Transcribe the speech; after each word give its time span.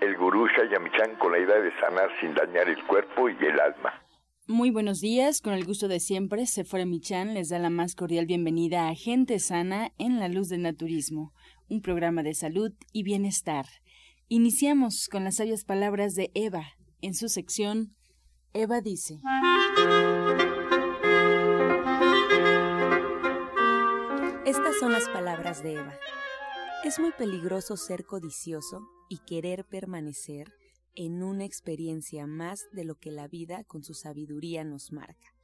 el 0.00 0.16
gurú 0.16 0.46
Shayamichan 0.48 1.16
con 1.18 1.32
la 1.32 1.38
idea 1.38 1.60
de 1.60 1.70
sanar 1.80 2.10
sin 2.20 2.34
dañar 2.34 2.68
el 2.68 2.84
cuerpo 2.86 3.28
y 3.28 3.36
el 3.44 3.60
alma. 3.60 4.02
Muy 4.46 4.70
buenos 4.70 5.00
días, 5.00 5.40
con 5.40 5.52
el 5.52 5.64
gusto 5.64 5.86
de 5.86 6.00
siempre, 6.00 6.46
Sephora 6.46 6.84
Michan 6.84 7.34
les 7.34 7.50
da 7.50 7.58
la 7.58 7.70
más 7.70 7.94
cordial 7.94 8.26
bienvenida 8.26 8.88
a 8.88 8.94
Gente 8.94 9.38
Sana 9.38 9.92
en 9.98 10.18
la 10.18 10.28
Luz 10.28 10.48
del 10.48 10.62
Naturismo, 10.62 11.32
un 11.68 11.82
programa 11.82 12.22
de 12.22 12.34
salud 12.34 12.72
y 12.92 13.04
bienestar. 13.04 13.66
Iniciamos 14.28 15.08
con 15.08 15.24
las 15.24 15.36
sabias 15.36 15.64
palabras 15.64 16.14
de 16.14 16.30
Eva 16.34 16.64
en 17.00 17.14
su 17.14 17.28
sección 17.28 17.94
Eva 18.52 18.80
dice. 18.80 19.20
Estas 24.44 24.78
son 24.80 24.92
las 24.92 25.08
palabras 25.10 25.62
de 25.62 25.74
Eva. 25.74 25.94
Es 26.82 26.98
muy 26.98 27.12
peligroso 27.12 27.76
ser 27.76 28.06
codicioso 28.06 28.88
y 29.10 29.18
querer 29.18 29.66
permanecer 29.66 30.50
en 30.94 31.22
una 31.22 31.44
experiencia 31.44 32.26
más 32.26 32.68
de 32.72 32.84
lo 32.84 32.94
que 32.94 33.10
la 33.10 33.28
vida 33.28 33.64
con 33.64 33.84
su 33.84 33.92
sabiduría 33.92 34.64
nos 34.64 34.90
marca. 34.90 35.34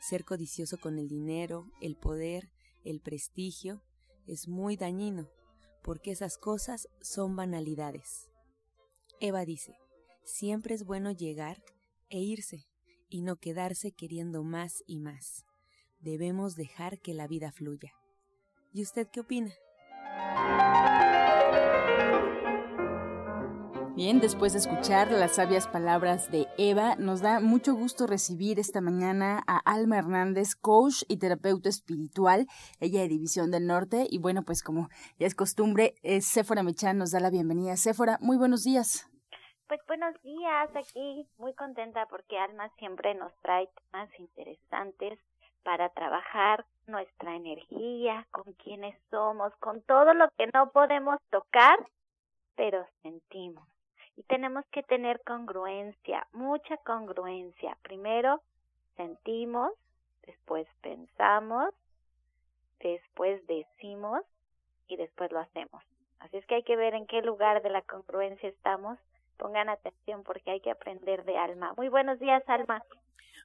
Ser 0.00 0.24
codicioso 0.24 0.76
con 0.78 0.98
el 0.98 1.06
dinero, 1.06 1.70
el 1.80 1.96
poder, 1.96 2.50
el 2.84 3.00
prestigio, 3.00 3.80
es 4.26 4.48
muy 4.48 4.76
dañino, 4.76 5.30
porque 5.84 6.10
esas 6.10 6.36
cosas 6.36 6.88
son 7.00 7.36
banalidades. 7.36 8.28
Eva 9.20 9.44
dice, 9.44 9.78
siempre 10.24 10.74
es 10.74 10.84
bueno 10.84 11.12
llegar 11.12 11.62
e 12.10 12.18
irse, 12.18 12.66
y 13.08 13.22
no 13.22 13.36
quedarse 13.36 13.92
queriendo 13.92 14.42
más 14.42 14.82
y 14.84 14.98
más. 14.98 15.44
Debemos 16.00 16.56
dejar 16.56 16.98
que 16.98 17.14
la 17.14 17.28
vida 17.28 17.52
fluya. 17.52 17.92
¿Y 18.72 18.82
usted 18.82 19.06
qué 19.12 19.20
opina? 19.20 19.54
Bien, 23.96 24.20
después 24.20 24.52
de 24.52 24.58
escuchar 24.58 25.10
las 25.10 25.36
sabias 25.36 25.66
palabras 25.66 26.30
de 26.30 26.46
Eva, 26.58 26.96
nos 26.96 27.22
da 27.22 27.40
mucho 27.40 27.74
gusto 27.74 28.06
recibir 28.06 28.58
esta 28.58 28.82
mañana 28.82 29.42
a 29.46 29.56
Alma 29.64 29.96
Hernández, 29.96 30.54
coach 30.54 31.02
y 31.08 31.16
terapeuta 31.16 31.70
espiritual, 31.70 32.46
ella 32.78 33.00
de 33.00 33.08
División 33.08 33.50
del 33.50 33.66
Norte. 33.66 34.06
Y 34.10 34.18
bueno, 34.18 34.42
pues 34.42 34.62
como 34.62 34.90
ya 35.18 35.26
es 35.26 35.34
costumbre, 35.34 35.94
eh, 36.02 36.20
Séfora 36.20 36.62
nos 36.62 37.10
da 37.10 37.20
la 37.20 37.30
bienvenida. 37.30 37.74
Séfora, 37.76 38.18
muy 38.20 38.36
buenos 38.36 38.64
días. 38.64 39.10
Pues 39.66 39.80
buenos 39.88 40.14
días, 40.22 40.68
aquí 40.76 41.26
muy 41.38 41.54
contenta 41.54 42.06
porque 42.10 42.38
Alma 42.38 42.70
siempre 42.78 43.14
nos 43.14 43.32
trae 43.40 43.66
temas 43.90 44.10
interesantes 44.20 45.18
para 45.66 45.88
trabajar 45.88 46.64
nuestra 46.86 47.34
energía, 47.34 48.24
con 48.30 48.52
quienes 48.52 48.96
somos, 49.10 49.52
con 49.56 49.82
todo 49.82 50.14
lo 50.14 50.30
que 50.38 50.46
no 50.54 50.70
podemos 50.70 51.20
tocar, 51.30 51.76
pero 52.54 52.86
sentimos. 53.02 53.66
Y 54.14 54.22
tenemos 54.22 54.64
que 54.66 54.84
tener 54.84 55.20
congruencia, 55.24 56.24
mucha 56.30 56.76
congruencia. 56.76 57.76
Primero 57.82 58.40
sentimos, 58.96 59.72
después 60.24 60.68
pensamos, 60.82 61.74
después 62.78 63.44
decimos 63.48 64.20
y 64.86 64.96
después 64.96 65.32
lo 65.32 65.40
hacemos. 65.40 65.82
Así 66.20 66.36
es 66.36 66.46
que 66.46 66.54
hay 66.54 66.62
que 66.62 66.76
ver 66.76 66.94
en 66.94 67.08
qué 67.08 67.22
lugar 67.22 67.60
de 67.60 67.70
la 67.70 67.82
congruencia 67.82 68.48
estamos. 68.48 69.00
Pongan 69.38 69.68
atención 69.68 70.22
porque 70.24 70.50
hay 70.50 70.60
que 70.60 70.70
aprender 70.70 71.24
de 71.24 71.36
Alma. 71.36 71.74
Muy 71.76 71.88
buenos 71.88 72.18
días, 72.18 72.42
Alma. 72.46 72.82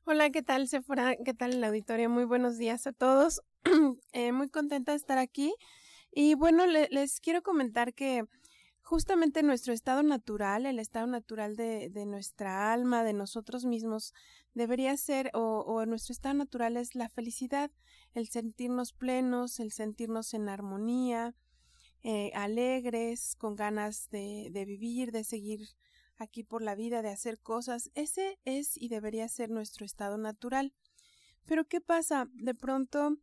Hola, 0.06 0.29
¿qué 0.29 0.41
tal, 0.41 0.68
Sephora? 0.68 1.16
¿Qué 1.16 1.34
tal 1.34 1.62
la 1.62 1.68
auditorio? 1.68 2.09
Muy 2.09 2.25
buenos 2.25 2.57
días 2.57 2.88
a 2.88 2.91
todos. 2.91 3.41
eh, 4.13 4.31
muy 4.31 4.50
contenta 4.50 4.94
de 4.94 4.97
estar 4.97 5.18
aquí. 5.18 5.53
Y 6.12 6.35
bueno, 6.35 6.66
les 6.66 7.19
quiero 7.19 7.41
comentar 7.41 7.94
que 7.94 8.25
justamente 8.81 9.44
nuestro 9.44 9.74
estado 9.74 10.03
natural, 10.03 10.66
el 10.66 10.80
estado 10.80 11.07
natural 11.07 11.56
de, 11.56 11.90
de 11.90 12.06
nuestra 12.06 12.74
alma, 12.74 13.03
de 13.03 13.13
nosotros 13.13 13.63
mismos, 13.63 14.13
debería 14.53 14.97
ser, 14.97 15.31
o, 15.34 15.63
o, 15.66 15.85
nuestro 15.85 16.12
estado 16.12 16.35
natural 16.35 16.75
es 16.78 16.96
la 16.96 17.07
felicidad, 17.07 17.72
el 18.13 18.28
sentirnos 18.28 18.91
plenos, 18.91 19.59
el 19.59 19.72
sentirnos 19.72 20.34
en 20.34 20.50
armonía, 20.50 21.34
eh, 22.03 22.31
alegres, 22.34 23.35
con 23.35 23.56
ganas 23.56 24.09
de, 24.09 24.51
vivir, 24.66 25.12
de 25.12 25.23
seguir 25.23 25.67
aquí 26.17 26.44
por 26.44 26.62
la 26.62 26.75
vida, 26.75 27.01
de 27.01 27.09
hacer 27.09 27.39
cosas. 27.39 27.91
Ese 27.94 28.39
es 28.45 28.75
y 28.75 28.89
debería 28.89 29.28
ser 29.28 29.50
nuestro 29.50 29.85
estado 29.85 30.17
natural. 30.17 30.73
Pero 31.45 31.66
¿qué 31.66 31.81
pasa? 31.81 32.28
De 32.34 32.56
pronto, 32.56 33.17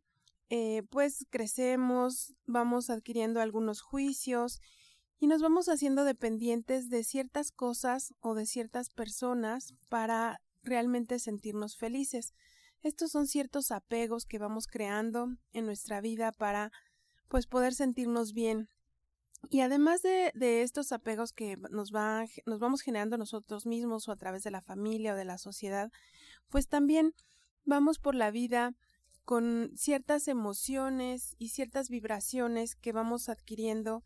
eh, 0.49 0.83
pues 0.89 1.25
crecemos, 1.29 2.33
vamos 2.45 2.89
adquiriendo 2.89 3.41
algunos 3.41 3.81
juicios 3.81 4.61
y 5.19 5.27
nos 5.27 5.41
vamos 5.41 5.67
haciendo 5.67 6.05
dependientes 6.05 6.89
de 6.89 7.03
ciertas 7.03 7.51
cosas 7.51 8.13
o 8.21 8.33
de 8.33 8.45
ciertas 8.45 8.89
personas 8.89 9.73
para 9.89 10.41
realmente 10.63 11.19
sentirnos 11.19 11.75
felices. 11.75 12.33
Estos 12.81 13.11
son 13.11 13.27
ciertos 13.27 13.71
apegos 13.71 14.25
que 14.25 14.39
vamos 14.39 14.67
creando 14.67 15.35
en 15.51 15.65
nuestra 15.65 15.99
vida 15.99 16.31
para 16.31 16.71
pues 17.29 17.47
poder 17.47 17.73
sentirnos 17.73 18.33
bien. 18.33 18.67
Y 19.49 19.61
además 19.61 20.01
de, 20.01 20.33
de 20.35 20.63
estos 20.63 20.91
apegos 20.91 21.31
que 21.31 21.55
nos, 21.71 21.95
va, 21.95 22.25
nos 22.45 22.59
vamos 22.59 22.81
generando 22.81 23.17
nosotros 23.17 23.65
mismos 23.65 24.09
o 24.09 24.11
a 24.11 24.17
través 24.17 24.43
de 24.43 24.51
la 24.51 24.61
familia 24.61 25.13
o 25.13 25.15
de 25.15 25.23
la 25.23 25.37
sociedad, 25.37 25.89
pues 26.49 26.67
también 26.67 27.13
vamos 27.63 27.99
por 27.99 28.15
la 28.15 28.31
vida 28.31 28.73
con 29.23 29.71
ciertas 29.75 30.27
emociones 30.27 31.35
y 31.37 31.49
ciertas 31.49 31.89
vibraciones 31.89 32.75
que 32.75 32.91
vamos 32.91 33.29
adquiriendo 33.29 34.03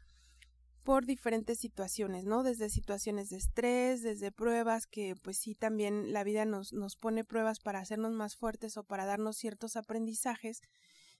por 0.83 1.05
diferentes 1.05 1.59
situaciones, 1.59 2.25
¿no? 2.25 2.43
Desde 2.43 2.69
situaciones 2.69 3.29
de 3.29 3.37
estrés, 3.37 4.01
desde 4.01 4.33
pruebas 4.33 4.85
que 4.85 5.15
pues 5.23 5.37
sí 5.37 5.55
también 5.55 6.11
la 6.11 6.25
vida 6.25 6.45
nos, 6.45 6.73
nos 6.73 6.97
pone 6.97 7.23
pruebas 7.23 7.59
para 7.59 7.79
hacernos 7.79 8.11
más 8.11 8.35
fuertes 8.35 8.75
o 8.75 8.83
para 8.83 9.05
darnos 9.05 9.37
ciertos 9.37 9.77
aprendizajes. 9.77 10.61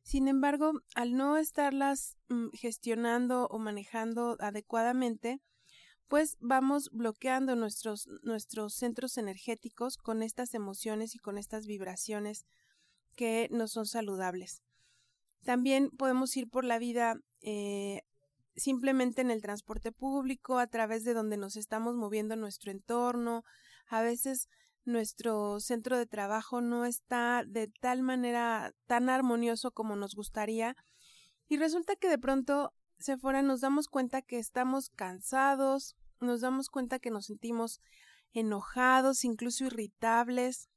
Sin 0.03 0.27
embargo, 0.27 0.73
al 0.95 1.15
no 1.15 1.37
estarlas 1.37 2.17
mm, 2.29 2.49
gestionando 2.53 3.47
o 3.47 3.57
manejando 3.57 4.37
adecuadamente, 4.39 5.39
pues 6.07 6.37
vamos 6.39 6.89
bloqueando 6.91 7.55
nuestros, 7.55 8.07
nuestros 8.21 8.75
centros 8.75 9.17
energéticos 9.17 9.97
con 9.97 10.21
estas 10.21 10.53
emociones 10.53 11.15
y 11.15 11.19
con 11.19 11.37
estas 11.37 11.65
vibraciones 11.65 12.45
que 13.15 13.47
no 13.49 13.67
son 13.67 13.85
saludables. 13.85 14.61
También 15.43 15.89
podemos 15.89 16.35
ir 16.37 16.49
por 16.49 16.65
la 16.65 16.79
vida 16.79 17.15
eh, 17.41 18.01
simplemente 18.55 19.21
en 19.21 19.31
el 19.31 19.41
transporte 19.41 19.91
público, 19.91 20.59
a 20.59 20.67
través 20.67 21.03
de 21.03 21.13
donde 21.13 21.37
nos 21.37 21.55
estamos 21.55 21.95
moviendo 21.95 22.33
en 22.33 22.41
nuestro 22.41 22.71
entorno. 22.71 23.43
A 23.87 24.01
veces 24.01 24.47
nuestro 24.85 25.59
centro 25.59 25.97
de 25.97 26.05
trabajo 26.05 26.61
no 26.61 26.85
está 26.85 27.43
de 27.45 27.67
tal 27.79 28.01
manera 28.01 28.73
tan 28.85 29.09
armonioso 29.09 29.71
como 29.71 29.95
nos 29.95 30.15
gustaría 30.15 30.75
y 31.47 31.57
resulta 31.57 31.95
que 31.95 32.09
de 32.09 32.17
pronto 32.17 32.73
se 32.97 33.17
fuera 33.17 33.41
nos 33.41 33.61
damos 33.61 33.87
cuenta 33.87 34.21
que 34.21 34.39
estamos 34.39 34.89
cansados, 34.89 35.95
nos 36.19 36.41
damos 36.41 36.69
cuenta 36.69 36.99
que 36.99 37.11
nos 37.11 37.25
sentimos 37.25 37.81
enojados, 38.33 39.25
incluso 39.25 39.65
irritables, 39.65 40.69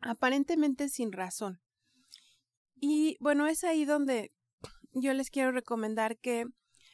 aparentemente 0.00 0.88
sin 0.88 1.12
razón. 1.12 1.60
Y 2.80 3.16
bueno, 3.20 3.46
es 3.46 3.64
ahí 3.64 3.84
donde 3.84 4.32
yo 4.92 5.12
les 5.14 5.30
quiero 5.30 5.52
recomendar 5.52 6.18
que 6.18 6.44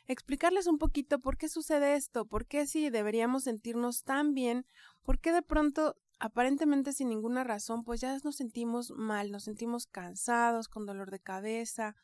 explicarles 0.06 0.66
un 0.66 0.78
poquito 0.78 1.20
por 1.20 1.36
qué 1.36 1.48
sucede 1.48 1.94
esto, 1.94 2.26
por 2.26 2.46
qué 2.46 2.66
si 2.66 2.90
deberíamos 2.90 3.44
sentirnos 3.44 4.02
tan 4.02 4.34
bien, 4.34 4.66
por 5.02 5.20
qué 5.20 5.32
de 5.32 5.42
pronto, 5.42 5.96
aparentemente 6.20 6.92
sin 6.92 7.08
ninguna 7.08 7.42
razón, 7.42 7.82
pues 7.82 8.00
ya 8.00 8.16
nos 8.22 8.36
sentimos 8.36 8.92
mal, 8.92 9.32
nos 9.32 9.44
sentimos 9.44 9.86
cansados, 9.86 10.68
con 10.68 10.86
dolor 10.86 11.10
de 11.10 11.18
cabeza, 11.18 11.96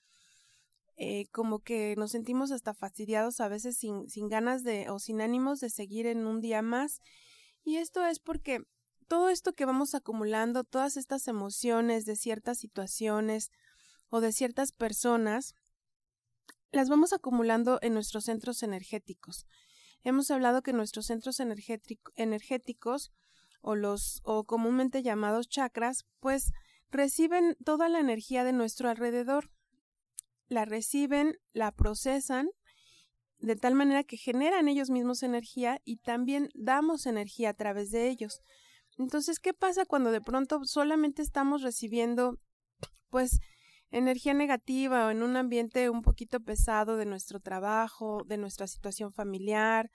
eh, 0.97 1.27
como 1.31 1.61
que 1.61 1.95
nos 1.97 2.13
sentimos 2.13 2.51
hasta 2.51 2.73
fastidiados 2.73 3.41
a 3.41 3.49
veces 3.49 3.77
sin, 3.77 4.09
sin 4.09 4.29
ganas 4.29 4.65
de 4.65 4.89
o 4.89 4.99
sin 4.99 5.21
ánimos 5.21 5.61
de 5.61 5.69
seguir 5.69 6.07
en 6.07 6.27
un 6.27 6.41
día 6.41 6.63
más. 6.63 7.01
Y 7.63 7.77
esto 7.77 8.05
es 8.07 8.19
porque 8.19 8.61
todo 9.07 9.29
esto 9.29 9.53
que 9.53 9.67
vamos 9.67 9.95
acumulando, 9.95 10.65
todas 10.65 10.97
estas 10.97 11.29
emociones 11.29 12.07
de 12.07 12.17
ciertas 12.17 12.59
situaciones 12.59 13.51
o 14.09 14.21
de 14.23 14.33
ciertas 14.33 14.73
personas, 14.73 15.55
las 16.73 16.89
vamos 16.89 17.13
acumulando 17.13 17.79
en 17.83 17.93
nuestros 17.93 18.25
centros 18.25 18.63
energéticos. 18.63 19.47
Hemos 20.05 20.31
hablado 20.31 20.63
que 20.63 20.73
nuestros 20.73 21.07
centros 21.07 21.39
energéticos 21.41 23.13
o 23.67 23.75
los 23.75 24.21
o 24.23 24.45
comúnmente 24.45 25.03
llamados 25.03 25.49
chakras, 25.49 26.07
pues 26.21 26.53
reciben 26.89 27.57
toda 27.65 27.89
la 27.89 27.99
energía 27.99 28.45
de 28.45 28.53
nuestro 28.53 28.89
alrededor. 28.89 29.51
La 30.47 30.65
reciben, 30.65 31.35
la 31.53 31.73
procesan 31.73 32.49
de 33.41 33.57
tal 33.57 33.75
manera 33.75 34.05
que 34.05 34.17
generan 34.17 34.69
ellos 34.69 34.89
mismos 34.89 35.25
energía 35.25 35.81
y 35.85 35.97
también 35.97 36.49
damos 36.55 37.07
energía 37.07 37.51
a 37.51 37.55
través 37.55 37.91
de 37.91 38.09
ellos. 38.09 38.41
Entonces, 38.99 39.41
¿qué 39.41 39.53
pasa 39.53 39.85
cuando 39.85 40.13
de 40.13 40.21
pronto 40.21 40.65
solamente 40.65 41.21
estamos 41.21 41.63
recibiendo 41.63 42.39
pues 43.11 43.41
energía 43.91 44.33
negativa 44.33 45.07
o 45.07 45.11
en 45.11 45.25
un 45.25 45.37
ambiente 45.37 45.91
un 45.91 46.03
poquito 46.03 46.39
pesado 46.39 46.97
de 46.97 47.05
nuestro 47.05 47.41
trabajo, 47.41 48.23
de 48.27 48.39
nuestra 48.39 48.69
situación 48.69 49.13
familiar, 49.13 49.91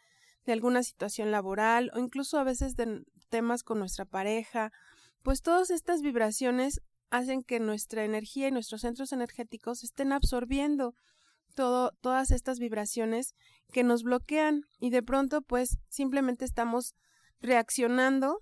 de 0.46 0.54
alguna 0.54 0.84
situación 0.84 1.32
laboral 1.32 1.92
o 1.94 2.00
incluso 2.00 2.40
a 2.40 2.44
veces 2.44 2.76
de 2.76 3.04
temas 3.30 3.64
con 3.64 3.80
nuestra 3.80 4.06
pareja, 4.06 4.72
pues 5.22 5.42
todas 5.42 5.70
estas 5.70 6.02
vibraciones 6.02 6.82
hacen 7.10 7.44
que 7.44 7.60
nuestra 7.60 8.04
energía 8.04 8.48
y 8.48 8.52
nuestros 8.52 8.82
centros 8.82 9.12
energéticos 9.12 9.84
estén 9.84 10.14
absorbiendo 10.14 10.96
todo, 11.54 11.92
todas 12.02 12.32
estas 12.32 12.60
vibraciones 12.60 13.36
que 13.72 13.84
nos 13.84 14.04
bloquean 14.04 14.64
y 14.80 14.90
de 14.90 15.04
pronto 15.04 15.42
pues 15.42 15.78
simplemente 15.90 16.46
estamos 16.46 16.96
reaccionando 17.42 18.42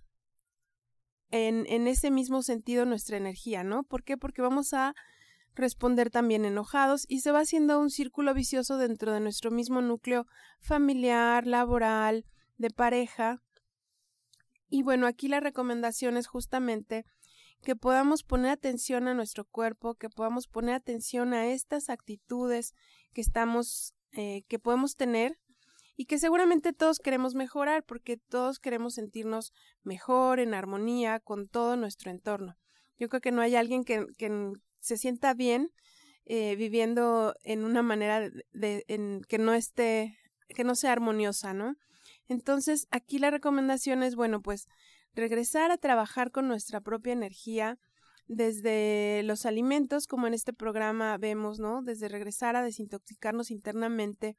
en, 1.31 1.65
en 1.67 1.87
ese 1.87 2.11
mismo 2.11 2.41
sentido 2.41 2.85
nuestra 2.85 3.17
energía, 3.17 3.63
¿no? 3.63 3.83
¿Por 3.83 4.03
qué? 4.03 4.17
Porque 4.17 4.41
vamos 4.41 4.73
a 4.73 4.95
responder 5.55 6.09
también 6.09 6.45
enojados 6.45 7.05
y 7.07 7.21
se 7.21 7.31
va 7.31 7.39
haciendo 7.39 7.79
un 7.79 7.89
círculo 7.89 8.33
vicioso 8.33 8.77
dentro 8.77 9.13
de 9.13 9.19
nuestro 9.19 9.51
mismo 9.51 9.81
núcleo 9.81 10.25
familiar, 10.59 11.45
laboral, 11.45 12.25
de 12.57 12.69
pareja. 12.69 13.41
Y 14.69 14.83
bueno, 14.83 15.07
aquí 15.07 15.27
la 15.27 15.39
recomendación 15.39 16.17
es 16.17 16.27
justamente 16.27 17.05
que 17.61 17.75
podamos 17.75 18.23
poner 18.23 18.51
atención 18.51 19.07
a 19.07 19.13
nuestro 19.13 19.45
cuerpo, 19.45 19.95
que 19.95 20.09
podamos 20.09 20.47
poner 20.47 20.75
atención 20.75 21.33
a 21.33 21.47
estas 21.47 21.89
actitudes 21.89 22.73
que 23.13 23.21
estamos, 23.21 23.93
eh, 24.13 24.43
que 24.47 24.59
podemos 24.59 24.95
tener 24.95 25.37
y 25.95 26.05
que 26.05 26.19
seguramente 26.19 26.71
todos 26.71 26.99
queremos 26.99 27.35
mejorar 27.35 27.83
porque 27.83 28.17
todos 28.17 28.59
queremos 28.59 28.93
sentirnos 28.93 29.51
mejor, 29.83 30.39
en 30.39 30.53
armonía 30.53 31.19
con 31.19 31.49
todo 31.49 31.75
nuestro 31.75 32.11
entorno. 32.11 32.55
Yo 32.97 33.09
creo 33.09 33.21
que 33.21 33.31
no 33.31 33.41
hay 33.41 33.55
alguien 33.55 33.83
que, 33.83 34.05
que 34.17 34.53
se 34.79 34.97
sienta 34.97 35.33
bien 35.33 35.71
eh, 36.25 36.55
viviendo 36.55 37.33
en 37.43 37.63
una 37.63 37.81
manera 37.81 38.29
de, 38.51 38.85
en, 38.87 39.21
que 39.27 39.39
no 39.39 39.53
esté, 39.53 40.17
que 40.49 40.63
no 40.63 40.75
sea 40.75 40.91
armoniosa, 40.91 41.53
¿no? 41.53 41.75
Entonces, 42.27 42.87
aquí 42.91 43.17
la 43.17 43.31
recomendación 43.31 44.03
es, 44.03 44.15
bueno, 44.15 44.41
pues 44.41 44.67
regresar 45.15 45.71
a 45.71 45.77
trabajar 45.77 46.29
con 46.29 46.47
nuestra 46.47 46.81
propia 46.81 47.13
energía 47.13 47.79
desde 48.27 49.23
los 49.23 49.47
alimentos, 49.47 50.05
como 50.05 50.27
en 50.27 50.35
este 50.35 50.53
programa 50.53 51.17
vemos, 51.17 51.59
¿no? 51.59 51.81
Desde 51.81 52.07
regresar 52.07 52.55
a 52.55 52.61
desintoxicarnos 52.61 53.49
internamente 53.49 54.37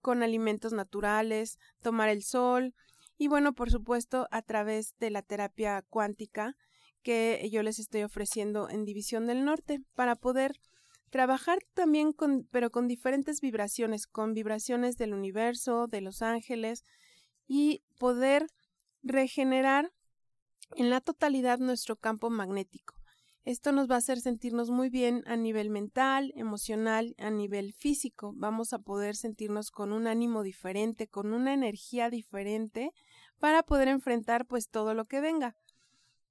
con 0.00 0.24
alimentos 0.24 0.72
naturales, 0.72 1.58
tomar 1.80 2.08
el 2.08 2.24
sol 2.24 2.74
y 3.16 3.28
bueno, 3.28 3.52
por 3.52 3.70
supuesto, 3.70 4.26
a 4.30 4.42
través 4.42 4.96
de 4.98 5.10
la 5.10 5.22
terapia 5.22 5.84
cuántica 5.88 6.56
que 7.02 7.48
yo 7.50 7.62
les 7.62 7.78
estoy 7.78 8.02
ofreciendo 8.02 8.68
en 8.68 8.84
División 8.84 9.26
del 9.26 9.44
Norte 9.44 9.80
para 9.94 10.16
poder 10.16 10.60
trabajar 11.10 11.58
también 11.74 12.12
con 12.12 12.46
pero 12.50 12.70
con 12.70 12.88
diferentes 12.88 13.40
vibraciones, 13.40 14.06
con 14.06 14.32
vibraciones 14.34 14.96
del 14.96 15.12
universo, 15.12 15.86
de 15.86 16.00
los 16.00 16.22
ángeles 16.22 16.84
y 17.46 17.82
poder 17.98 18.46
regenerar 19.02 19.92
en 20.76 20.90
la 20.90 21.00
totalidad 21.00 21.58
nuestro 21.58 21.96
campo 21.96 22.30
magnético. 22.30 22.94
Esto 23.44 23.72
nos 23.72 23.90
va 23.90 23.94
a 23.94 23.98
hacer 23.98 24.20
sentirnos 24.20 24.70
muy 24.70 24.90
bien 24.90 25.24
a 25.26 25.34
nivel 25.34 25.70
mental, 25.70 26.32
emocional, 26.36 27.14
a 27.18 27.30
nivel 27.30 27.72
físico. 27.72 28.32
Vamos 28.36 28.74
a 28.74 28.78
poder 28.78 29.16
sentirnos 29.16 29.70
con 29.70 29.92
un 29.92 30.06
ánimo 30.06 30.42
diferente, 30.42 31.08
con 31.08 31.32
una 31.32 31.54
energía 31.54 32.10
diferente 32.10 32.92
para 33.38 33.62
poder 33.62 33.88
enfrentar 33.88 34.46
pues 34.46 34.68
todo 34.68 34.92
lo 34.92 35.06
que 35.06 35.20
venga. 35.20 35.56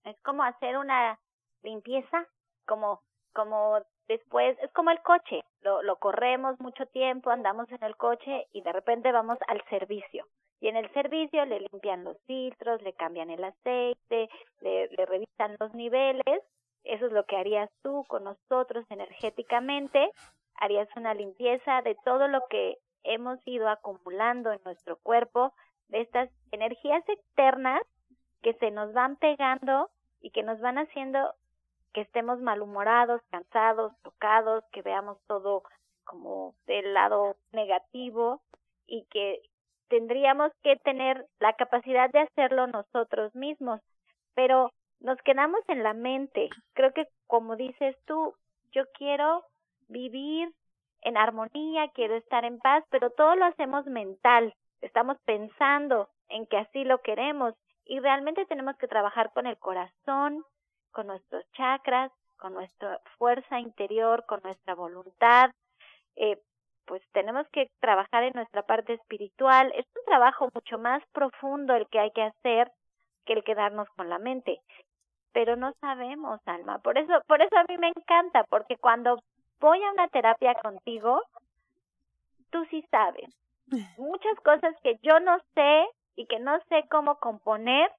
Es 0.04 0.20
como 0.22 0.44
hacer 0.44 0.78
una 0.78 1.20
limpieza, 1.64 2.26
como 2.66 3.02
como 3.34 3.80
después 4.08 4.58
es 4.62 4.72
como 4.74 4.90
el 4.92 5.02
coche, 5.02 5.44
lo, 5.62 5.82
lo 5.84 5.98
corremos 5.98 6.60
mucho 6.60 6.86
tiempo, 6.88 7.30
andamos 7.30 7.72
en 7.72 7.84
el 7.84 7.96
coche 7.96 8.48
y 8.52 8.62
de 8.62 8.74
repente 8.74 9.12
vamos 9.12 9.38
al 9.48 9.64
servicio. 9.70 10.26
Y 10.62 10.68
en 10.68 10.76
el 10.76 10.92
servicio 10.94 11.46
le 11.46 11.62
limpian 11.72 12.04
los 12.04 12.18
filtros, 12.26 12.82
le 12.82 12.94
cambian 12.94 13.30
el 13.30 13.44
aceite, 13.44 14.30
le, 14.60 14.88
le 14.90 15.06
revisan 15.06 15.56
los 15.60 15.74
niveles. 15.74 16.44
Eso 16.84 17.06
es 17.06 17.12
lo 17.12 17.26
que 17.26 17.38
harías 17.38 17.70
tú 17.82 18.04
con 18.10 18.26
nosotros 18.26 18.86
energéticamente. 18.90 20.12
Harías 20.56 20.90
una 20.98 21.14
limpieza 21.14 21.82
de 21.84 21.96
todo 22.04 22.28
lo 22.28 22.42
que 22.50 22.78
hemos 23.04 23.40
ido 23.46 23.70
acumulando 23.70 24.52
en 24.52 24.60
nuestro 24.66 24.98
cuerpo, 24.98 25.54
de 25.88 26.02
estas 26.02 26.30
energías 26.52 27.08
externas 27.08 27.82
que 28.42 28.54
se 28.56 28.72
nos 28.72 28.94
van 28.94 29.16
pegando 29.18 29.90
y 30.22 30.32
que 30.32 30.44
nos 30.44 30.60
van 30.60 30.78
haciendo 30.78 31.34
que 31.94 32.02
estemos 32.02 32.40
malhumorados, 32.40 33.22
cansados, 33.32 33.94
tocados, 34.04 34.64
que 34.72 34.82
veamos 34.82 35.18
todo 35.28 35.64
como 36.04 36.56
del 36.66 36.94
lado 36.94 37.36
negativo 37.52 38.42
y 38.88 39.06
que 39.06 39.42
tendríamos 39.90 40.52
que 40.64 40.78
tener 40.78 41.26
la 41.40 41.54
capacidad 41.54 42.10
de 42.12 42.20
hacerlo 42.20 42.68
nosotros 42.68 43.34
mismos, 43.36 43.82
pero 44.36 44.72
nos 45.00 45.18
quedamos 45.24 45.62
en 45.68 45.84
la 45.84 45.94
mente. 45.94 46.50
Creo 46.74 46.94
que 46.94 47.08
como 47.28 47.56
dices 47.56 47.96
tú, 48.06 48.34
yo 48.72 48.84
quiero 48.94 49.44
vivir 49.88 50.54
en 51.02 51.18
armonía, 51.18 51.90
quiero 51.94 52.16
estar 52.16 52.46
en 52.46 52.60
paz, 52.60 52.84
pero 52.90 53.10
todo 53.12 53.36
lo 53.36 53.46
hacemos 53.46 53.86
mental. 53.86 54.54
Estamos 54.82 55.18
pensando 55.26 56.10
en 56.28 56.46
que 56.46 56.58
así 56.58 56.84
lo 56.84 57.00
queremos 57.02 57.56
y 57.90 58.00
realmente 58.00 58.46
tenemos 58.46 58.78
que 58.78 58.88
trabajar 58.88 59.32
con 59.34 59.48
el 59.48 59.58
corazón, 59.58 60.46
con 60.92 61.08
nuestros 61.08 61.44
chakras, 61.54 62.12
con 62.38 62.54
nuestra 62.54 63.02
fuerza 63.18 63.60
interior, 63.60 64.26
con 64.28 64.42
nuestra 64.44 64.76
voluntad, 64.76 65.50
eh, 66.16 66.40
pues 66.86 67.02
tenemos 67.14 67.48
que 67.50 67.72
trabajar 67.80 68.24
en 68.24 68.34
nuestra 68.36 68.62
parte 68.62 68.94
espiritual. 68.94 69.74
Es 69.76 69.88
un 69.96 70.06
trabajo 70.06 70.50
mucho 70.54 70.78
más 70.78 71.04
profundo 71.14 71.76
el 71.76 71.88
que 71.88 72.00
hay 72.00 72.12
que 72.12 72.22
hacer 72.22 72.72
que 73.26 73.34
el 73.34 73.44
quedarnos 73.44 73.90
con 73.98 74.08
la 74.08 74.20
mente. 74.20 74.60
Pero 75.34 75.56
no 75.56 75.74
sabemos, 75.82 76.40
Alma. 76.46 76.78
Por 76.80 77.00
eso, 77.00 77.14
por 77.28 77.42
eso 77.42 77.58
a 77.58 77.66
mí 77.68 77.78
me 77.80 77.90
encanta, 77.90 78.44
porque 78.50 78.78
cuando 78.78 79.20
voy 79.60 79.84
a 79.84 79.92
una 79.92 80.08
terapia 80.10 80.54
contigo, 80.62 81.24
tú 82.52 82.64
sí 82.66 82.86
sabes. 82.92 83.30
Muchas 83.98 84.36
cosas 84.44 84.76
que 84.84 85.00
yo 85.02 85.20
no 85.20 85.40
sé 85.56 85.88
y 86.16 86.26
que 86.28 86.40
no 86.40 86.60
sé 86.70 86.86
cómo 86.90 87.20
componer, 87.20 87.92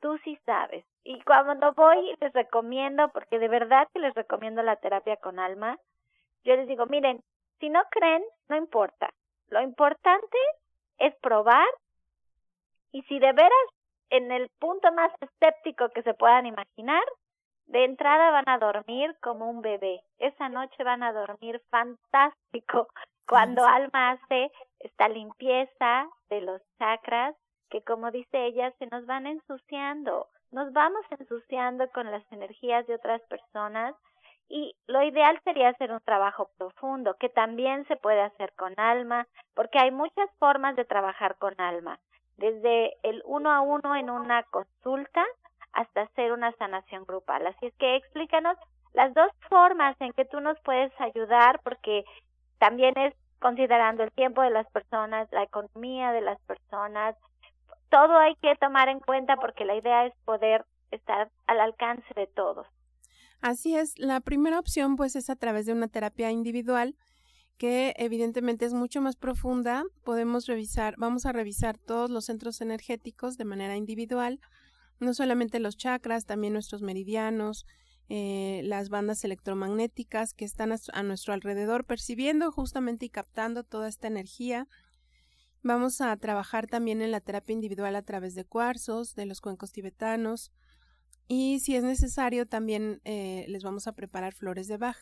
tú 0.00 0.18
sí 0.24 0.38
sabes. 0.44 0.84
Y 1.04 1.22
cuando 1.22 1.72
voy 1.72 2.16
les 2.20 2.32
recomiendo, 2.32 3.08
porque 3.10 3.38
de 3.38 3.48
verdad 3.48 3.88
que 3.92 4.00
les 4.00 4.14
recomiendo 4.14 4.62
la 4.62 4.76
terapia 4.76 5.16
con 5.16 5.38
alma, 5.38 5.78
yo 6.44 6.56
les 6.56 6.66
digo, 6.68 6.86
miren, 6.86 7.22
si 7.60 7.68
no 7.68 7.82
creen, 7.90 8.22
no 8.48 8.56
importa. 8.56 9.10
Lo 9.48 9.60
importante 9.60 10.38
es 10.98 11.14
probar 11.16 11.66
y 12.92 13.02
si 13.02 13.18
de 13.18 13.32
veras 13.32 13.68
en 14.10 14.30
el 14.30 14.48
punto 14.58 14.92
más 14.92 15.12
escéptico 15.20 15.88
que 15.90 16.02
se 16.02 16.14
puedan 16.14 16.46
imaginar, 16.46 17.02
de 17.66 17.84
entrada 17.84 18.30
van 18.30 18.48
a 18.48 18.58
dormir 18.58 19.16
como 19.20 19.48
un 19.48 19.62
bebé. 19.62 20.02
Esa 20.18 20.48
noche 20.48 20.84
van 20.84 21.02
a 21.02 21.12
dormir 21.12 21.60
fantástico 21.70 22.88
cuando 23.26 23.64
Alma 23.64 24.12
hace 24.12 24.50
esta 24.80 25.08
limpieza 25.08 26.08
de 26.28 26.40
los 26.40 26.60
chakras 26.78 27.34
que 27.72 27.82
como 27.82 28.10
dice 28.10 28.46
ella 28.46 28.70
se 28.78 28.86
nos 28.88 29.06
van 29.06 29.26
ensuciando. 29.26 30.28
Nos 30.50 30.72
vamos 30.74 31.04
ensuciando 31.18 31.88
con 31.90 32.10
las 32.10 32.22
energías 32.30 32.86
de 32.86 32.94
otras 32.94 33.22
personas 33.22 33.96
y 34.46 34.76
lo 34.86 35.02
ideal 35.02 35.40
sería 35.44 35.70
hacer 35.70 35.90
un 35.90 36.00
trabajo 36.00 36.50
profundo, 36.58 37.16
que 37.18 37.30
también 37.30 37.86
se 37.86 37.96
puede 37.96 38.20
hacer 38.20 38.52
con 38.52 38.78
alma, 38.78 39.26
porque 39.54 39.78
hay 39.78 39.90
muchas 39.90 40.28
formas 40.38 40.76
de 40.76 40.84
trabajar 40.84 41.36
con 41.38 41.58
alma, 41.58 41.98
desde 42.36 42.92
el 43.02 43.22
uno 43.24 43.50
a 43.50 43.62
uno 43.62 43.96
en 43.96 44.10
una 44.10 44.42
consulta 44.42 45.24
hasta 45.72 46.02
hacer 46.02 46.32
una 46.32 46.52
sanación 46.56 47.06
grupal. 47.06 47.46
Así 47.46 47.64
es 47.64 47.74
que 47.76 47.96
explícanos 47.96 48.58
las 48.92 49.14
dos 49.14 49.30
formas 49.48 49.98
en 50.00 50.12
que 50.12 50.26
tú 50.26 50.40
nos 50.40 50.60
puedes 50.60 50.92
ayudar, 51.00 51.60
porque 51.64 52.04
también 52.62 52.96
es 52.96 53.12
considerando 53.40 54.04
el 54.04 54.12
tiempo 54.12 54.40
de 54.40 54.50
las 54.50 54.70
personas, 54.70 55.26
la 55.32 55.42
economía 55.42 56.12
de 56.12 56.20
las 56.20 56.40
personas, 56.42 57.16
todo 57.90 58.16
hay 58.16 58.36
que 58.36 58.54
tomar 58.54 58.88
en 58.88 59.00
cuenta 59.00 59.34
porque 59.34 59.64
la 59.64 59.74
idea 59.74 60.06
es 60.06 60.14
poder 60.24 60.64
estar 60.92 61.28
al 61.48 61.58
alcance 61.58 62.06
de 62.14 62.28
todos. 62.28 62.64
Así 63.40 63.74
es, 63.74 63.98
la 63.98 64.20
primera 64.20 64.60
opción 64.60 64.94
pues 64.94 65.16
es 65.16 65.28
a 65.28 65.34
través 65.34 65.66
de 65.66 65.72
una 65.72 65.88
terapia 65.88 66.30
individual 66.30 66.94
que 67.58 67.94
evidentemente 67.96 68.64
es 68.64 68.74
mucho 68.74 69.00
más 69.00 69.16
profunda. 69.16 69.82
Podemos 70.04 70.46
revisar, 70.46 70.94
vamos 70.98 71.26
a 71.26 71.32
revisar 71.32 71.78
todos 71.78 72.10
los 72.10 72.26
centros 72.26 72.60
energéticos 72.60 73.38
de 73.38 73.44
manera 73.44 73.76
individual. 73.76 74.38
no 75.00 75.14
solamente 75.14 75.58
los 75.58 75.76
chakras, 75.76 76.26
también 76.26 76.52
nuestros 76.52 76.80
meridianos, 76.80 77.66
eh, 78.14 78.60
las 78.64 78.90
bandas 78.90 79.24
electromagnéticas 79.24 80.34
que 80.34 80.44
están 80.44 80.70
a, 80.70 81.02
nuestro 81.02 81.32
alrededor, 81.32 81.86
percibiendo 81.86 82.52
justamente 82.52 83.06
y 83.06 83.08
captando 83.08 83.64
toda 83.64 83.88
esta 83.88 84.06
energía. 84.06 84.68
Vamos 85.62 86.02
a 86.02 86.14
trabajar 86.18 86.66
también 86.66 87.00
en 87.00 87.10
la 87.10 87.20
terapia 87.20 87.54
individual 87.54 87.96
a 87.96 88.02
través 88.02 88.34
de 88.34 88.44
cuarzos, 88.44 89.14
de 89.14 89.24
los 89.24 89.40
cuencos 89.40 89.72
tibetanos 89.72 90.52
y 91.26 91.60
si 91.60 91.74
es 91.74 91.84
necesario 91.84 92.44
también 92.44 93.00
eh, 93.04 93.46
les 93.48 93.62
vamos 93.62 93.86
a 93.86 93.92
preparar 93.92 94.34
flores 94.34 94.68
de 94.68 94.76
Bach. 94.76 94.98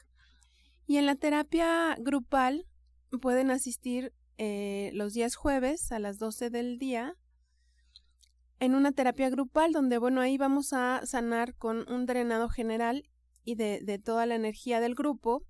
Y 0.86 0.98
en 0.98 1.06
la 1.06 1.16
terapia 1.16 1.96
grupal 1.98 2.64
pueden 3.20 3.50
asistir 3.50 4.12
eh, 4.38 4.92
los 4.94 5.14
días 5.14 5.34
jueves 5.34 5.90
a 5.90 5.98
las 5.98 6.20
12 6.20 6.48
del 6.48 6.78
día 6.78 7.16
en 8.60 8.74
una 8.74 8.92
terapia 8.92 9.30
grupal 9.30 9.72
donde, 9.72 9.98
bueno, 9.98 10.20
ahí 10.20 10.36
vamos 10.36 10.72
a 10.72 11.00
sanar 11.04 11.54
con 11.56 11.90
un 11.90 12.06
drenado 12.06 12.48
general 12.48 13.08
y 13.42 13.54
de, 13.54 13.98
toda 14.04 14.26
la 14.26 14.34
energía 14.34 14.80
del 14.80 14.94
grupo 14.94 15.44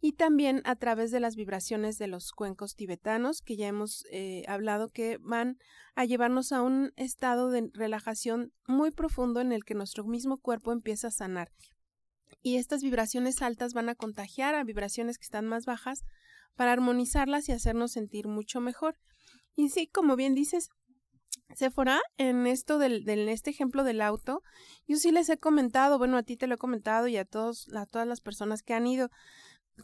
y 0.00 0.12
también 0.12 0.60
a 0.64 0.74
través 0.74 1.12
de 1.12 1.20
las 1.20 1.36
vibraciones 1.36 1.96
de 1.96 2.08
los 2.08 2.32
cuencos 2.32 2.74
tibetanos 2.74 3.40
que 3.40 3.56
ya 3.56 3.68
hemos 3.68 4.04
eh, 4.10 4.42
hablado 4.48 4.88
que 4.88 5.18
van 5.20 5.58
a 5.94 6.04
llevarnos 6.04 6.50
a 6.52 6.62
un 6.62 6.92
estado 6.96 7.50
de 7.50 7.70
relajación 7.72 8.52
muy 8.66 8.90
profundo 8.90 9.40
en 9.40 9.52
el 9.52 9.64
que 9.64 9.74
nuestro 9.74 10.04
mismo 10.04 10.38
cuerpo 10.38 10.72
empieza 10.72 11.08
a 11.08 11.12
sanar. 11.12 11.52
Y 12.42 12.56
estas 12.56 12.82
vibraciones 12.82 13.42
altas 13.42 13.74
van 13.74 13.88
a 13.88 13.94
contagiar 13.94 14.54
a 14.54 14.64
vibraciones 14.64 15.18
que 15.18 15.24
están 15.24 15.46
más 15.46 15.66
bajas 15.66 16.02
para 16.56 16.72
armonizarlas 16.72 17.48
y 17.48 17.52
hacernos 17.52 17.92
sentir 17.92 18.26
mucho 18.26 18.60
mejor. 18.60 18.96
Y 19.54 19.68
sí, 19.68 19.86
como 19.86 20.16
bien 20.16 20.34
dices, 20.34 20.70
Sephora, 21.54 22.00
en 22.16 22.46
esto 22.46 22.78
del, 22.78 23.08
este 23.28 23.50
ejemplo 23.50 23.84
del 23.84 24.00
auto, 24.00 24.42
yo 24.86 24.96
sí 24.96 25.10
les 25.10 25.28
he 25.28 25.38
comentado, 25.38 25.98
bueno, 25.98 26.16
a 26.16 26.22
ti 26.22 26.36
te 26.36 26.46
lo 26.46 26.54
he 26.54 26.58
comentado 26.58 27.06
y 27.08 27.16
a 27.16 27.24
todos, 27.24 27.68
todas 27.90 28.06
las 28.06 28.20
personas 28.20 28.62
que 28.62 28.74
han 28.74 28.86
ido. 28.86 29.10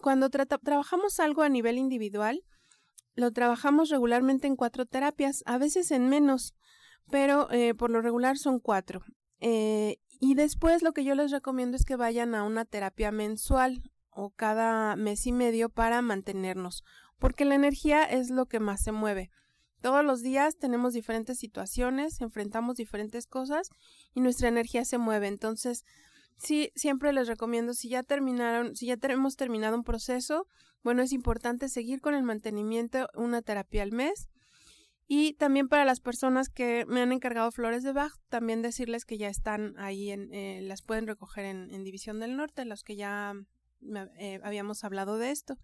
Cuando 0.00 0.30
trabajamos 0.30 1.20
algo 1.20 1.42
a 1.42 1.48
nivel 1.48 1.78
individual, 1.78 2.42
lo 3.14 3.32
trabajamos 3.32 3.88
regularmente 3.88 4.46
en 4.46 4.56
cuatro 4.56 4.86
terapias, 4.86 5.42
a 5.46 5.58
veces 5.58 5.90
en 5.90 6.08
menos, 6.08 6.54
pero 7.10 7.50
eh, 7.50 7.74
por 7.74 7.90
lo 7.90 8.00
regular 8.00 8.36
son 8.36 8.60
cuatro. 8.60 9.02
Eh, 9.40 9.98
y 10.20 10.34
después 10.34 10.82
lo 10.82 10.92
que 10.92 11.04
yo 11.04 11.14
les 11.14 11.30
recomiendo 11.30 11.76
es 11.76 11.84
que 11.84 11.96
vayan 11.96 12.34
a 12.34 12.42
una 12.42 12.64
terapia 12.64 13.10
mensual 13.10 13.82
o 14.10 14.30
cada 14.30 14.96
mes 14.96 15.26
y 15.26 15.32
medio 15.32 15.68
para 15.68 16.00
mantenernos, 16.02 16.84
porque 17.18 17.44
la 17.44 17.54
energía 17.54 18.04
es 18.04 18.30
lo 18.30 18.46
que 18.46 18.60
más 18.60 18.82
se 18.82 18.92
mueve. 18.92 19.30
Todos 19.80 20.04
los 20.04 20.22
días 20.22 20.56
tenemos 20.56 20.94
diferentes 20.94 21.38
situaciones, 21.38 22.20
enfrentamos 22.20 22.76
diferentes 22.76 23.26
cosas 23.26 23.68
y 24.14 24.20
nuestra 24.20 24.48
energía 24.48 24.84
se 24.84 24.98
mueve. 24.98 25.28
Entonces, 25.28 25.84
sí, 26.38 26.70
siempre 26.74 27.12
les 27.12 27.28
recomiendo, 27.28 27.74
si 27.74 27.88
ya 27.88 28.02
terminaron, 28.02 28.74
si 28.74 28.86
ya 28.86 28.96
hemos 29.02 29.36
terminado 29.36 29.76
un 29.76 29.84
proceso, 29.84 30.46
bueno, 30.82 31.02
es 31.02 31.12
importante 31.12 31.68
seguir 31.68 32.00
con 32.00 32.14
el 32.14 32.22
mantenimiento, 32.22 33.08
una 33.14 33.42
terapia 33.42 33.82
al 33.82 33.92
mes. 33.92 34.28
Y 35.08 35.34
también 35.34 35.68
para 35.68 35.84
las 35.84 36.00
personas 36.00 36.48
que 36.48 36.84
me 36.86 37.00
han 37.00 37.12
encargado 37.12 37.52
flores 37.52 37.84
de 37.84 37.92
Bach, 37.92 38.12
también 38.28 38.60
decirles 38.60 39.04
que 39.04 39.18
ya 39.18 39.28
están 39.28 39.74
ahí, 39.78 40.10
en, 40.10 40.32
eh, 40.34 40.60
las 40.62 40.82
pueden 40.82 41.06
recoger 41.06 41.44
en, 41.44 41.84
División 41.84 42.18
del 42.18 42.36
Norte, 42.36 42.64
los 42.64 42.82
que 42.82 42.96
ya 42.96 43.34
eh, 44.18 44.40
habíamos 44.42 44.82
hablado 44.82 45.18
de 45.18 45.30
esto. 45.30 45.54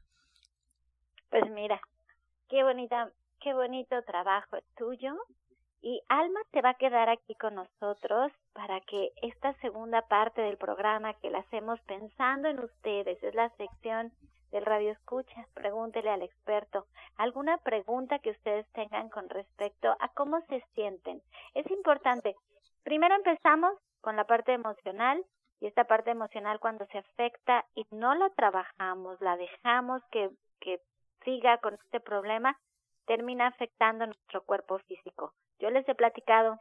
Pues 1.31 1.42
mira, 1.50 1.81
qué 2.49 2.62
bonita 2.62 3.12
qué 3.42 3.52
bonito 3.52 4.00
trabajo 4.02 4.56
es 4.56 4.64
tuyo. 4.76 5.16
Y 5.82 6.00
Alma 6.08 6.40
te 6.52 6.62
va 6.62 6.70
a 6.70 6.75
quedar 6.75 7.08
aquí 7.08 7.34
con 7.34 7.56
nosotros 7.56 8.30
para 8.52 8.80
que 8.82 9.11
esta 9.20 9.52
segunda 9.54 10.02
parte 10.02 10.40
del 10.40 10.56
programa 10.56 11.14
que 11.14 11.30
la 11.30 11.40
hacemos 11.40 11.80
pensando 11.82 12.49
en 12.49 12.61
ustedes, 12.61 13.20
es 13.20 13.34
la 13.34 13.50
sección 13.56 14.12
del 14.52 14.64
Radio 14.64 14.92
Escucha, 14.92 15.49
pregúntele 15.54 16.11
al 16.11 16.22
experto 16.22 16.87
alguna 17.16 17.58
pregunta 17.58 18.20
que 18.20 18.30
ustedes 18.30 18.70
tengan 18.72 19.08
con 19.08 19.28
respecto 19.28 19.88
a 19.99 20.08
cómo 20.14 20.40
se 20.42 20.62
sienten. 20.75 21.20
Es 21.54 21.68
importante. 21.70 22.37
Primero 22.84 23.16
empezamos 23.16 23.72
con 24.02 24.14
la 24.14 24.25
parte 24.25 24.52
emocional 24.52 25.25
y 25.58 25.66
esta 25.66 25.84
parte 25.84 26.11
emocional 26.11 26.61
cuando 26.61 26.87
se 26.87 26.99
afecta 26.99 27.64
y 27.75 27.87
no 27.90 28.14
la 28.14 28.30
trabajamos, 28.30 29.20
la 29.20 29.37
dejamos 29.37 30.00
que, 30.12 30.30
que 30.61 30.80
siga 31.25 31.58
con 31.58 31.75
este 31.75 31.99
problema, 31.99 32.56
termina 33.12 33.49
afectando 33.49 34.07
nuestro 34.07 34.40
cuerpo 34.40 34.78
físico. 34.88 35.35
Yo 35.59 35.69
les 35.69 35.87
he 35.87 35.95
platicado, 35.95 36.59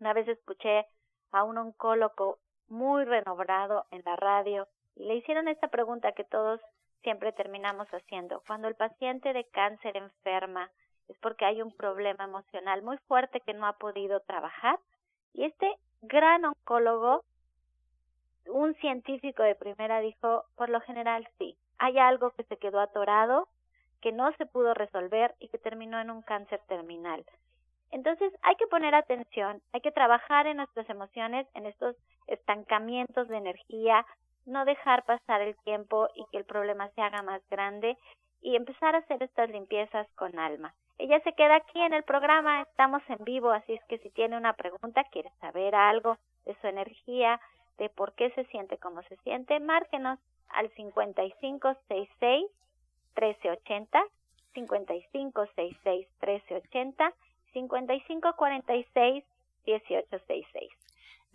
una 0.00 0.12
vez 0.12 0.28
escuché 0.28 0.84
a 1.32 1.44
un 1.44 1.56
oncólogo 1.56 2.36
muy 2.68 3.06
renombrado 3.06 3.86
en 3.90 4.02
la 4.04 4.16
radio 4.16 4.68
y 4.96 5.04
le 5.04 5.14
hicieron 5.14 5.48
esta 5.48 5.68
pregunta 5.68 6.12
que 6.12 6.24
todos 6.24 6.60
siempre 7.02 7.32
terminamos 7.32 7.88
haciendo. 7.88 8.42
Cuando 8.46 8.68
el 8.68 8.74
paciente 8.74 9.32
de 9.32 9.44
cáncer 9.44 9.96
enferma 9.96 10.70
es 11.08 11.16
porque 11.22 11.46
hay 11.46 11.62
un 11.62 11.72
problema 11.72 12.24
emocional 12.24 12.82
muy 12.82 12.98
fuerte 13.08 13.40
que 13.40 13.54
no 13.54 13.66
ha 13.66 13.78
podido 13.78 14.20
trabajar 14.20 14.78
y 15.32 15.44
este 15.44 15.74
gran 16.02 16.44
oncólogo, 16.44 17.24
un 18.48 18.74
científico 18.74 19.42
de 19.42 19.54
primera 19.54 20.00
dijo, 20.00 20.44
por 20.54 20.68
lo 20.68 20.82
general 20.82 21.26
sí, 21.38 21.56
hay 21.78 21.96
algo 21.98 22.32
que 22.32 22.44
se 22.44 22.58
quedó 22.58 22.78
atorado 22.78 23.48
que 24.06 24.12
no 24.12 24.30
se 24.36 24.46
pudo 24.46 24.72
resolver 24.72 25.34
y 25.40 25.48
que 25.48 25.58
terminó 25.58 25.98
en 25.98 26.12
un 26.12 26.22
cáncer 26.22 26.60
terminal. 26.68 27.24
Entonces 27.90 28.32
hay 28.42 28.54
que 28.54 28.68
poner 28.68 28.94
atención, 28.94 29.60
hay 29.72 29.80
que 29.80 29.90
trabajar 29.90 30.46
en 30.46 30.58
nuestras 30.58 30.88
emociones, 30.88 31.48
en 31.54 31.66
estos 31.66 31.96
estancamientos 32.28 33.26
de 33.26 33.36
energía, 33.36 34.06
no 34.44 34.64
dejar 34.64 35.04
pasar 35.06 35.40
el 35.40 35.56
tiempo 35.64 36.06
y 36.14 36.24
que 36.30 36.38
el 36.38 36.44
problema 36.44 36.88
se 36.90 37.02
haga 37.02 37.22
más 37.22 37.42
grande 37.50 37.98
y 38.42 38.54
empezar 38.54 38.94
a 38.94 38.98
hacer 38.98 39.24
estas 39.24 39.50
limpiezas 39.50 40.06
con 40.12 40.38
alma. 40.38 40.72
Ella 40.98 41.18
se 41.24 41.32
queda 41.32 41.56
aquí 41.56 41.80
en 41.80 41.92
el 41.92 42.04
programa, 42.04 42.62
estamos 42.62 43.02
en 43.08 43.24
vivo, 43.24 43.50
así 43.50 43.72
es 43.72 43.84
que 43.86 43.98
si 43.98 44.10
tiene 44.10 44.36
una 44.36 44.52
pregunta, 44.52 45.02
quiere 45.10 45.32
saber 45.40 45.74
algo 45.74 46.16
de 46.44 46.54
su 46.60 46.68
energía, 46.68 47.40
de 47.78 47.88
por 47.88 48.12
qué 48.12 48.30
se 48.36 48.44
siente 48.44 48.78
como 48.78 49.02
se 49.02 49.16
siente, 49.24 49.58
márquenos 49.58 50.20
al 50.50 50.70
5566 50.76 52.46
1380, 53.16 53.98
5566 54.54 56.08
1380, 56.20 57.14
5546 57.52 59.24
1866. 59.66 60.70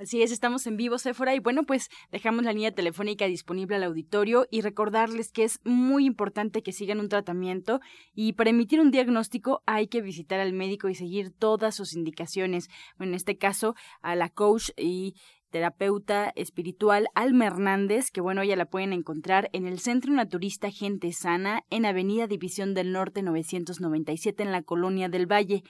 Así 0.01 0.23
es, 0.23 0.31
estamos 0.31 0.65
en 0.65 0.77
vivo, 0.77 0.97
Sephora, 0.97 1.35
y 1.35 1.39
bueno, 1.39 1.61
pues 1.63 1.89
dejamos 2.11 2.43
la 2.43 2.53
línea 2.53 2.71
telefónica 2.71 3.27
disponible 3.27 3.75
al 3.75 3.83
auditorio 3.83 4.47
y 4.49 4.61
recordarles 4.61 5.31
que 5.31 5.43
es 5.43 5.59
muy 5.63 6.05
importante 6.05 6.63
que 6.63 6.71
sigan 6.71 6.99
un 6.99 7.07
tratamiento 7.07 7.81
y 8.15 8.33
para 8.33 8.49
emitir 8.49 8.81
un 8.81 8.89
diagnóstico 8.89 9.61
hay 9.67 9.87
que 9.87 10.01
visitar 10.01 10.39
al 10.39 10.53
médico 10.53 10.89
y 10.89 10.95
seguir 10.95 11.31
todas 11.31 11.75
sus 11.75 11.93
indicaciones. 11.93 12.67
en 12.99 13.13
este 13.13 13.37
caso, 13.37 13.75
a 14.01 14.15
la 14.15 14.29
coach 14.29 14.71
y 14.75 15.13
terapeuta 15.51 16.31
espiritual 16.35 17.07
Alma 17.13 17.45
Hernández, 17.45 18.09
que 18.09 18.21
bueno, 18.21 18.43
ya 18.43 18.55
la 18.55 18.65
pueden 18.65 18.93
encontrar 18.93 19.49
en 19.53 19.67
el 19.67 19.79
Centro 19.79 20.11
Naturista 20.13 20.71
Gente 20.71 21.11
Sana, 21.11 21.63
en 21.69 21.85
Avenida 21.85 22.25
División 22.25 22.73
del 22.73 22.91
Norte 22.91 23.21
997, 23.21 24.41
en 24.41 24.51
la 24.51 24.63
Colonia 24.63 25.09
del 25.09 25.31
Valle 25.31 25.63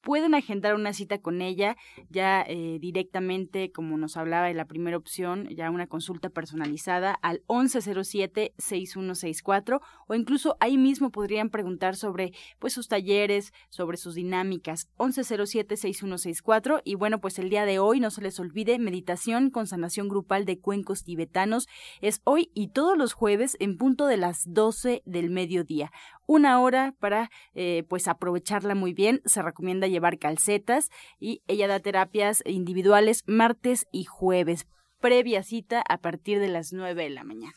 pueden 0.00 0.34
agendar 0.34 0.74
una 0.74 0.92
cita 0.92 1.18
con 1.18 1.42
ella 1.42 1.76
ya 2.08 2.44
eh, 2.46 2.78
directamente, 2.80 3.72
como 3.72 3.98
nos 3.98 4.16
hablaba 4.16 4.50
en 4.50 4.56
la 4.56 4.64
primera 4.64 4.96
opción, 4.96 5.48
ya 5.48 5.70
una 5.70 5.86
consulta 5.86 6.30
personalizada 6.30 7.14
al 7.22 7.42
1107-6164 7.46 9.80
o 10.06 10.14
incluso 10.14 10.56
ahí 10.60 10.78
mismo 10.78 11.10
podrían 11.10 11.50
preguntar 11.50 11.96
sobre 11.96 12.32
pues 12.58 12.72
sus 12.72 12.88
talleres, 12.88 13.52
sobre 13.68 13.96
sus 13.96 14.14
dinámicas 14.14 14.88
1107-6164 14.98 16.82
y 16.84 16.94
bueno, 16.94 17.20
pues 17.20 17.38
el 17.38 17.50
día 17.50 17.64
de 17.64 17.78
hoy 17.78 18.00
no 18.00 18.10
se 18.10 18.22
les 18.22 18.40
olvide 18.40 18.78
meditación 18.78 19.50
con 19.50 19.66
sanación 19.66 20.08
grupal 20.08 20.44
de 20.44 20.58
cuencos 20.58 21.04
tibetanos 21.04 21.68
es 22.00 22.20
hoy 22.24 22.50
y 22.54 22.68
todos 22.68 22.96
los 22.96 23.12
jueves 23.12 23.56
en 23.60 23.76
punto 23.76 24.06
de 24.06 24.16
las 24.16 24.44
12 24.46 25.02
del 25.04 25.30
mediodía 25.30 25.92
una 26.30 26.60
hora 26.60 26.94
para 27.00 27.28
eh, 27.54 27.82
pues 27.88 28.06
aprovecharla 28.06 28.76
muy 28.76 28.92
bien. 28.92 29.20
Se 29.24 29.42
recomienda 29.42 29.88
llevar 29.88 30.16
calcetas 30.16 30.88
y 31.18 31.42
ella 31.48 31.66
da 31.66 31.80
terapias 31.80 32.44
individuales 32.46 33.24
martes 33.26 33.88
y 33.90 34.04
jueves. 34.04 34.68
Previa 35.00 35.42
cita 35.42 35.82
a 35.88 35.98
partir 35.98 36.38
de 36.38 36.46
las 36.46 36.72
9 36.72 37.02
de 37.02 37.10
la 37.10 37.24
mañana. 37.24 37.56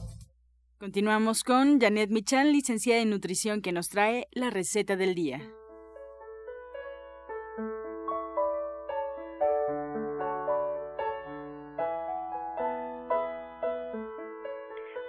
Continuamos 0.81 1.43
con 1.43 1.79
Janet 1.79 2.09
Michan, 2.09 2.51
licenciada 2.51 3.03
en 3.03 3.11
nutrición, 3.11 3.61
que 3.61 3.71
nos 3.71 3.87
trae 3.87 4.25
la 4.31 4.49
receta 4.49 4.95
del 4.95 5.13
día. 5.13 5.37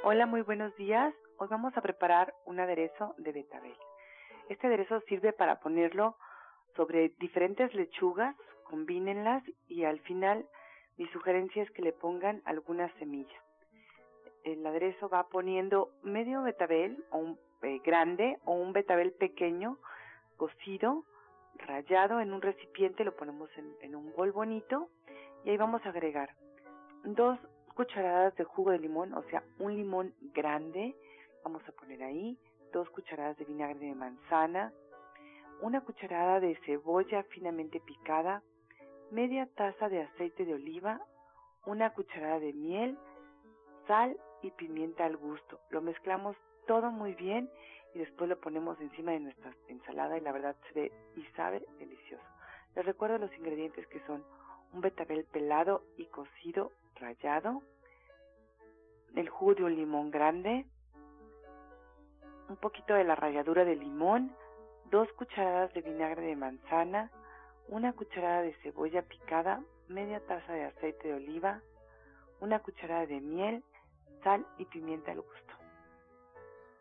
Hola, 0.04 0.26
muy 0.26 0.42
buenos 0.42 0.76
días. 0.76 1.14
Hoy 1.38 1.48
vamos 1.50 1.74
a 1.74 1.80
preparar 1.80 2.34
un 2.44 2.60
aderezo 2.60 3.14
de 3.16 3.32
betabel. 3.32 3.74
Este 4.50 4.66
aderezo 4.66 5.00
sirve 5.08 5.32
para 5.32 5.60
ponerlo 5.60 6.18
sobre 6.76 7.14
diferentes 7.18 7.72
lechugas, 7.72 8.36
combínenlas 8.64 9.42
y 9.68 9.84
al 9.84 10.00
final 10.00 10.44
mi 10.98 11.08
sugerencia 11.08 11.62
es 11.62 11.70
que 11.70 11.80
le 11.80 11.94
pongan 11.94 12.42
algunas 12.44 12.92
semillas 12.98 13.42
el 14.44 14.66
aderezo 14.66 15.08
va 15.08 15.28
poniendo 15.28 15.90
medio 16.02 16.42
betabel 16.42 17.04
o 17.10 17.18
un 17.18 17.38
eh, 17.62 17.80
grande 17.84 18.38
o 18.44 18.52
un 18.52 18.72
betabel 18.72 19.12
pequeño 19.12 19.78
cocido, 20.36 21.04
rallado 21.56 22.20
en 22.20 22.32
un 22.32 22.42
recipiente, 22.42 23.04
lo 23.04 23.14
ponemos 23.14 23.50
en, 23.56 23.74
en 23.82 23.94
un 23.94 24.12
bol 24.16 24.32
bonito 24.32 24.88
y 25.44 25.50
ahí 25.50 25.56
vamos 25.56 25.84
a 25.86 25.90
agregar 25.90 26.30
dos 27.04 27.38
cucharadas 27.74 28.34
de 28.36 28.44
jugo 28.44 28.70
de 28.70 28.78
limón, 28.78 29.14
o 29.14 29.22
sea, 29.24 29.42
un 29.58 29.74
limón 29.74 30.14
grande, 30.34 30.94
vamos 31.44 31.62
a 31.68 31.72
poner 31.72 32.02
ahí, 32.02 32.38
dos 32.72 32.88
cucharadas 32.90 33.36
de 33.38 33.44
vinagre 33.44 33.86
de 33.86 33.94
manzana, 33.94 34.72
una 35.60 35.80
cucharada 35.80 36.40
de 36.40 36.56
cebolla 36.66 37.22
finamente 37.24 37.80
picada, 37.80 38.42
media 39.10 39.46
taza 39.54 39.88
de 39.88 40.02
aceite 40.02 40.44
de 40.44 40.54
oliva, 40.54 41.00
una 41.66 41.92
cucharada 41.92 42.40
de 42.40 42.52
miel, 42.52 42.98
sal 43.86 44.16
y 44.42 44.50
pimienta 44.50 45.04
al 45.04 45.16
gusto. 45.16 45.60
Lo 45.70 45.80
mezclamos 45.80 46.36
todo 46.66 46.90
muy 46.90 47.14
bien 47.14 47.50
y 47.94 47.98
después 47.98 48.28
lo 48.28 48.38
ponemos 48.40 48.80
encima 48.80 49.12
de 49.12 49.20
nuestra 49.20 49.52
ensalada 49.68 50.16
y 50.16 50.20
la 50.20 50.32
verdad 50.32 50.56
se 50.68 50.80
ve 50.80 50.92
y 51.16 51.22
sabe 51.36 51.64
delicioso. 51.78 52.24
Les 52.74 52.84
recuerdo 52.84 53.18
los 53.18 53.34
ingredientes 53.36 53.86
que 53.88 54.00
son 54.06 54.24
un 54.72 54.80
betabel 54.80 55.24
pelado 55.24 55.84
y 55.96 56.06
cocido 56.06 56.72
rallado, 56.96 57.62
el 59.14 59.28
jugo 59.28 59.54
de 59.54 59.64
un 59.64 59.76
limón 59.76 60.10
grande, 60.10 60.66
un 62.48 62.56
poquito 62.56 62.94
de 62.94 63.04
la 63.04 63.14
ralladura 63.14 63.64
de 63.64 63.76
limón, 63.76 64.34
dos 64.90 65.10
cucharadas 65.12 65.72
de 65.74 65.82
vinagre 65.82 66.22
de 66.22 66.36
manzana, 66.36 67.10
una 67.68 67.92
cucharada 67.92 68.42
de 68.42 68.54
cebolla 68.62 69.02
picada, 69.02 69.62
media 69.88 70.20
taza 70.26 70.52
de 70.52 70.64
aceite 70.64 71.08
de 71.08 71.14
oliva, 71.14 71.60
una 72.40 72.60
cucharada 72.60 73.06
de 73.06 73.20
miel 73.20 73.62
sal 74.22 74.46
y 74.58 74.64
pimienta 74.66 75.12
al 75.12 75.20
gusto. 75.20 75.52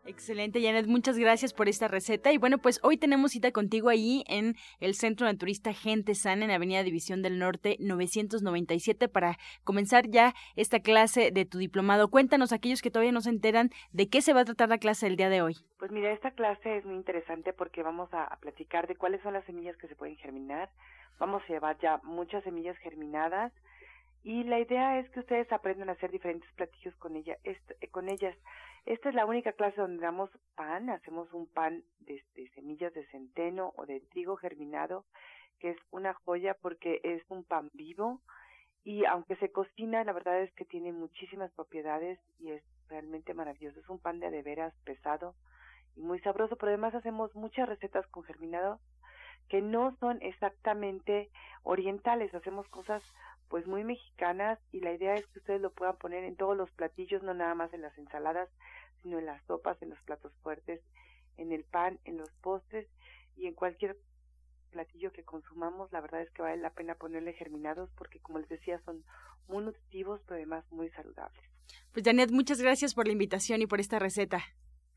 Excelente, 0.04 0.64
Janet, 0.64 0.88
muchas 0.88 1.20
gracias 1.20 1.54
por 1.54 1.70
esta 1.70 1.88
receta. 1.88 2.32
Y 2.32 2.40
bueno, 2.40 2.58
pues 2.58 2.80
hoy 2.82 2.98
tenemos 2.98 3.32
cita 3.32 3.52
contigo 3.52 3.90
ahí 3.90 4.24
en 4.28 4.56
el 4.80 4.96
Centro 4.96 5.28
Naturista 5.28 5.74
Gente 5.74 6.16
Sana 6.16 6.46
en 6.46 6.52
Avenida 6.52 6.82
División 6.82 7.22
del 7.22 7.38
Norte 7.38 7.78
997 7.80 9.08
para 9.10 9.38
comenzar 9.64 10.08
ya 10.10 10.34
esta 10.56 10.80
clase 10.80 11.30
de 11.32 11.46
tu 11.46 11.60
diplomado. 11.60 12.10
Cuéntanos, 12.10 12.52
aquellos 12.52 12.82
que 12.82 12.90
todavía 12.90 13.12
no 13.12 13.22
se 13.22 13.30
enteran, 13.30 13.70
de 13.92 14.10
qué 14.10 14.22
se 14.22 14.34
va 14.34 14.42
a 14.42 14.46
tratar 14.46 14.70
la 14.70 14.80
clase 14.80 15.06
del 15.06 15.18
día 15.18 15.30
de 15.30 15.44
hoy. 15.44 15.58
Pues 15.78 15.92
mira, 15.92 16.12
esta 16.12 16.32
clase 16.32 16.78
es 16.78 16.86
muy 16.86 16.96
interesante 16.96 17.54
porque 17.54 17.84
vamos 17.84 18.12
a, 18.12 18.24
a 18.24 18.38
platicar 18.38 18.88
de 18.88 18.96
cuáles 18.96 19.22
son 19.22 19.34
las 19.34 19.46
semillas 19.46 19.78
que 19.78 19.88
se 19.88 19.96
pueden 19.96 20.18
germinar. 20.18 20.72
Vamos 21.20 21.44
a 21.44 21.54
llevar 21.54 21.78
ya 21.80 22.00
muchas 22.04 22.44
semillas 22.44 22.76
germinadas 22.80 23.54
y 24.24 24.44
la 24.44 24.60
idea 24.60 25.00
es 25.00 25.10
que 25.10 25.22
ustedes 25.22 25.52
aprendan 25.52 25.90
a 25.90 25.94
hacer 25.94 26.12
diferentes 26.12 26.52
platillos 26.54 26.96
con 26.98 27.16
ella, 27.16 27.38
eh, 27.44 27.58
con 27.90 28.10
ellas. 28.10 28.38
Esta 28.86 29.10
es 29.10 29.16
la 29.16 29.26
única 29.26 29.54
clase 29.54 29.82
donde 29.82 30.02
damos 30.02 30.30
pan, 30.56 30.90
hacemos 30.90 31.32
un 31.34 31.48
pan 31.48 31.84
de, 32.00 32.24
semillas 32.56 32.94
de 32.94 33.06
centeno 33.08 33.74
o 33.76 33.86
de 33.86 34.00
trigo 34.12 34.36
germinado, 34.36 35.06
que 35.60 35.72
es 35.72 35.78
una 35.92 36.14
joya 36.14 36.56
porque 36.62 37.00
es 37.04 37.24
un 37.30 37.44
pan 37.44 37.70
vivo 37.74 38.22
y 38.84 39.06
aunque 39.06 39.36
se 39.36 39.52
cocina, 39.52 40.04
la 40.04 40.14
verdad 40.14 40.42
es 40.42 40.52
que 40.54 40.66
tiene 40.66 40.92
muchísimas 40.92 41.52
propiedades 41.52 42.20
y 42.40 42.52
es 42.52 42.64
realmente 42.90 43.34
maravilloso. 43.34 43.80
Es 43.80 43.90
un 43.90 44.00
pan 44.00 44.20
de 44.20 44.28
adeveras 44.28 44.74
pesado 44.84 45.36
y 45.96 46.02
muy 46.02 46.20
sabroso, 46.22 46.56
pero 46.58 46.70
además 46.70 46.96
hacemos 46.96 47.34
muchas 47.36 47.70
recetas 47.70 48.08
con 48.08 48.24
germinado 48.24 48.80
que 49.50 49.62
no 49.62 49.96
son 50.00 50.22
exactamente 50.22 51.30
orientales, 51.64 52.34
hacemos 52.34 52.68
cosas 52.70 53.04
pues 53.52 53.68
muy 53.68 53.84
mexicanas 53.84 54.58
y 54.72 54.80
la 54.80 54.94
idea 54.94 55.14
es 55.16 55.28
que 55.28 55.40
ustedes 55.40 55.60
lo 55.60 55.74
puedan 55.74 55.98
poner 55.98 56.24
en 56.24 56.38
todos 56.38 56.56
los 56.56 56.72
platillos, 56.72 57.22
no 57.22 57.34
nada 57.34 57.54
más 57.54 57.74
en 57.74 57.82
las 57.82 57.96
ensaladas, 57.98 58.48
sino 59.04 59.20
en 59.20 59.26
las 59.26 59.44
sopas, 59.46 59.80
en 59.82 59.90
los 59.90 60.02
platos 60.04 60.32
fuertes, 60.42 60.82
en 61.36 61.52
el 61.52 61.66
pan, 61.66 62.00
en 62.06 62.18
los 62.18 62.32
postres 62.42 62.88
y 63.36 63.48
en 63.48 63.54
cualquier 63.54 63.98
platillo 64.72 65.12
que 65.12 65.26
consumamos, 65.26 65.92
la 65.92 66.00
verdad 66.00 66.22
es 66.22 66.32
que 66.32 66.42
vale 66.42 66.62
la 66.62 66.70
pena 66.70 66.96
ponerle 66.96 67.34
germinados 67.34 67.90
porque 67.98 68.22
como 68.22 68.40
les 68.40 68.48
decía 68.48 68.80
son 68.86 69.04
muy 69.50 69.66
nutritivos 69.66 70.22
pero 70.26 70.38
además 70.38 70.64
muy 70.72 70.90
saludables. 70.92 71.44
Pues 71.92 72.06
Janet, 72.06 72.32
muchas 72.32 72.62
gracias 72.62 72.96
por 72.96 73.06
la 73.06 73.12
invitación 73.12 73.62
y 73.62 73.68
por 73.68 73.82
esta 73.82 74.00
receta. 74.00 74.40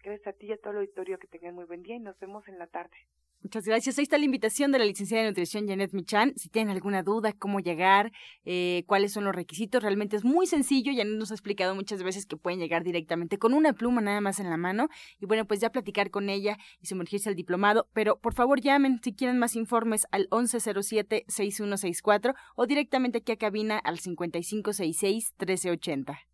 Gracias 0.00 0.28
a 0.28 0.32
ti 0.32 0.46
y 0.46 0.52
a 0.52 0.58
todo 0.58 0.74
el 0.74 0.78
auditorio 0.78 1.18
que 1.18 1.26
tengan 1.26 1.56
muy 1.56 1.64
buen 1.64 1.82
día 1.82 1.96
y 1.96 2.00
nos 2.00 2.16
vemos 2.20 2.46
en 2.46 2.60
la 2.60 2.68
tarde. 2.68 2.96
Muchas 3.44 3.64
gracias. 3.66 3.98
Ahí 3.98 4.04
está 4.04 4.16
la 4.16 4.24
invitación 4.24 4.72
de 4.72 4.78
la 4.78 4.86
licenciada 4.86 5.22
de 5.22 5.28
nutrición 5.28 5.68
Janet 5.68 5.92
Michan. 5.92 6.32
Si 6.34 6.48
tienen 6.48 6.74
alguna 6.74 7.02
duda, 7.02 7.34
cómo 7.34 7.60
llegar, 7.60 8.10
eh, 8.46 8.84
cuáles 8.86 9.12
son 9.12 9.24
los 9.24 9.34
requisitos, 9.34 9.82
realmente 9.82 10.16
es 10.16 10.24
muy 10.24 10.46
sencillo. 10.46 10.92
Ya 10.92 11.04
nos 11.04 11.30
ha 11.30 11.34
explicado 11.34 11.74
muchas 11.74 12.02
veces 12.02 12.24
que 12.24 12.38
pueden 12.38 12.58
llegar 12.58 12.84
directamente 12.84 13.36
con 13.36 13.52
una 13.52 13.74
pluma 13.74 14.00
nada 14.00 14.22
más 14.22 14.40
en 14.40 14.48
la 14.48 14.56
mano. 14.56 14.88
Y 15.20 15.26
bueno, 15.26 15.44
pues 15.44 15.60
ya 15.60 15.68
platicar 15.68 16.10
con 16.10 16.30
ella 16.30 16.56
y 16.80 16.86
sumergirse 16.86 17.28
al 17.28 17.34
diplomado. 17.34 17.86
Pero 17.92 18.18
por 18.18 18.32
favor 18.32 18.62
llamen 18.62 18.98
si 19.04 19.12
quieren 19.12 19.38
más 19.38 19.56
informes 19.56 20.06
al 20.10 20.26
1107-6164 20.30 22.34
o 22.56 22.66
directamente 22.66 23.18
aquí 23.18 23.32
a 23.32 23.36
cabina 23.36 23.76
al 23.76 23.98
5566-1380. 23.98 26.33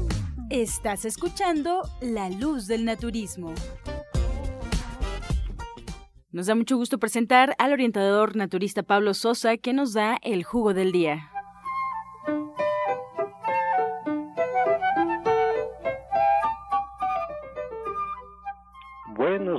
Estás 0.51 1.05
escuchando 1.05 1.89
La 2.01 2.29
Luz 2.29 2.67
del 2.67 2.83
Naturismo. 2.83 3.53
Nos 6.33 6.47
da 6.47 6.55
mucho 6.55 6.75
gusto 6.75 6.97
presentar 6.97 7.55
al 7.57 7.71
orientador 7.71 8.35
naturista 8.35 8.83
Pablo 8.83 9.13
Sosa 9.13 9.55
que 9.55 9.71
nos 9.71 9.93
da 9.93 10.17
el 10.21 10.43
jugo 10.43 10.73
del 10.73 10.91
día. 10.91 11.30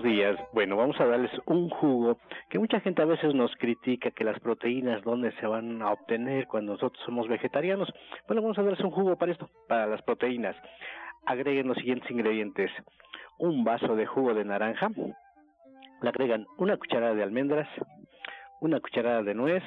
Días. 0.03 0.37
Bueno, 0.53 0.77
vamos 0.77 1.01
a 1.01 1.07
darles 1.07 1.31
un 1.47 1.71
jugo 1.71 2.19
que 2.51 2.59
mucha 2.59 2.81
gente 2.81 3.03
a 3.03 3.05
veces 3.05 3.35
nos 3.35 3.55
critica 3.57 4.11
que 4.11 4.25
las 4.25 4.41
proteínas 4.41 5.03
dónde 5.05 5.31
se 5.41 5.47
van 5.47 5.81
a 5.81 5.93
obtener 5.93 6.49
cuando 6.49 6.73
nosotros 6.73 7.01
somos 7.07 7.29
vegetarianos. 7.29 7.93
Bueno, 8.27 8.43
vamos 8.43 8.59
a 8.59 8.63
darles 8.63 8.81
un 8.81 8.91
jugo 8.91 9.17
para 9.17 9.31
esto, 9.31 9.49
para 9.69 9.87
las 9.87 10.03
proteínas. 10.03 10.57
Agreguen 11.25 11.69
los 11.69 11.77
siguientes 11.77 12.11
ingredientes: 12.11 12.71
un 13.39 13.63
vaso 13.63 13.95
de 13.95 14.07
jugo 14.07 14.35
de 14.35 14.45
naranja, 14.45 14.91
Le 14.97 16.09
agregan 16.09 16.47
una 16.59 16.77
cucharada 16.77 17.15
de 17.15 17.23
almendras, 17.23 17.69
una 18.61 18.81
cucharada 18.81 19.23
de 19.23 19.35
nuez, 19.35 19.63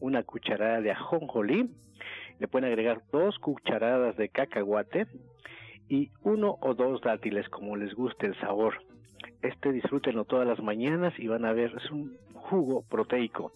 una 0.00 0.22
cucharada 0.22 0.80
de 0.80 0.92
ajonjolí, 0.92 1.70
le 2.38 2.48
pueden 2.48 2.68
agregar 2.68 3.02
dos 3.12 3.38
cucharadas 3.38 4.16
de 4.16 4.30
cacahuate 4.30 5.06
y 5.88 6.10
uno 6.22 6.56
o 6.62 6.74
dos 6.74 7.02
dátiles 7.02 7.48
como 7.50 7.76
les 7.76 7.92
guste 7.94 8.26
el 8.26 8.40
sabor. 8.40 8.89
Este 9.42 9.72
disfrútenlo 9.72 10.24
todas 10.24 10.46
las 10.46 10.60
mañanas 10.60 11.12
y 11.18 11.28
van 11.28 11.44
a 11.44 11.52
ver, 11.52 11.74
es 11.76 11.90
un 11.90 12.16
jugo 12.34 12.82
proteico. 12.82 13.52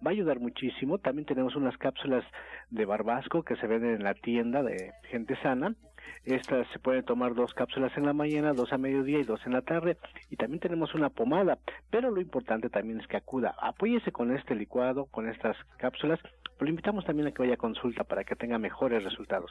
Va 0.05 0.11
a 0.11 0.11
ayudar 0.11 0.41
muchísimo. 0.41 0.99
También 0.99 1.27
tenemos 1.27 1.55
unas 1.57 1.77
cápsulas 1.79 2.25
de 2.71 2.85
barbasco 2.85 3.43
que 3.43 3.57
se 3.57 3.67
venden 3.67 3.95
en 3.95 4.05
la 4.05 4.15
tienda 4.15 4.63
de 4.63 4.93
gente 5.11 5.37
sana. 5.43 5.75
Estas 6.25 6.67
se 6.73 6.79
pueden 6.79 7.05
tomar 7.05 7.35
dos 7.35 7.55
cápsulas 7.55 7.97
en 7.97 8.05
la 8.05 8.13
mañana, 8.13 8.53
dos 8.53 8.73
a 8.73 8.79
mediodía 8.79 9.21
y 9.21 9.25
dos 9.25 9.41
en 9.47 9.53
la 9.53 9.63
tarde. 9.63 9.97
Y 10.29 10.37
también 10.37 10.61
tenemos 10.61 10.95
una 10.95 11.09
pomada. 11.09 11.59
Pero 11.91 12.11
lo 12.11 12.21
importante 12.21 12.69
también 12.69 13.01
es 13.01 13.07
que 13.07 13.17
acuda. 13.17 13.55
Apóyese 13.61 14.13
con 14.13 14.35
este 14.37 14.55
licuado, 14.55 15.07
con 15.07 15.29
estas 15.29 15.57
cápsulas. 15.79 16.21
Pero 16.61 16.67
lo 16.67 16.71
invitamos 16.73 17.07
también 17.07 17.27
a 17.27 17.33
que 17.33 17.41
vaya 17.41 17.55
a 17.55 17.57
consulta 17.57 18.05
para 18.05 18.23
que 18.23 18.37
tenga 18.37 18.59
mejores 18.59 19.03
resultados. 19.03 19.51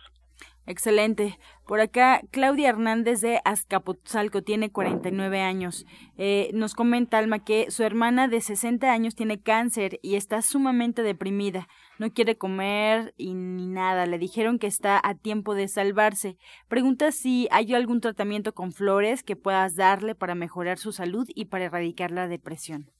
Excelente. 0.67 1.39
Por 1.65 1.79
acá, 1.79 2.21
Claudia 2.29 2.69
Hernández 2.69 3.21
de 3.21 3.41
Azcapotzalco 3.45 4.43
tiene 4.43 4.71
49 4.71 5.41
años. 5.41 5.87
Eh, 6.19 6.51
nos 6.53 6.75
comenta 6.75 7.17
Alma 7.17 7.43
que 7.43 7.71
su 7.71 7.81
hermana 7.81 8.27
de 8.27 8.41
60 8.41 8.91
años 8.91 9.15
tiene 9.15 9.41
cáncer 9.41 9.97
y 10.03 10.17
está 10.17 10.43
sumamente 10.43 11.01
deprimida. 11.01 11.67
No 11.97 12.13
quiere 12.13 12.37
comer 12.37 13.15
y 13.17 13.33
ni 13.33 13.65
nada. 13.65 14.05
Le 14.05 14.19
dijeron 14.19 14.59
que 14.59 14.67
está 14.67 15.01
a 15.03 15.15
tiempo 15.15 15.55
de 15.55 15.67
salvarse. 15.67 16.37
Pregunta 16.67 17.11
si 17.11 17.47
hay 17.49 17.73
algún 17.73 18.01
tratamiento 18.01 18.53
con 18.53 18.71
flores 18.71 19.23
que 19.23 19.35
puedas 19.35 19.75
darle 19.75 20.13
para 20.13 20.35
mejorar 20.35 20.77
su 20.77 20.91
salud 20.91 21.27
y 21.33 21.45
para 21.45 21.65
erradicar 21.65 22.11
la 22.11 22.27
depresión. 22.27 22.91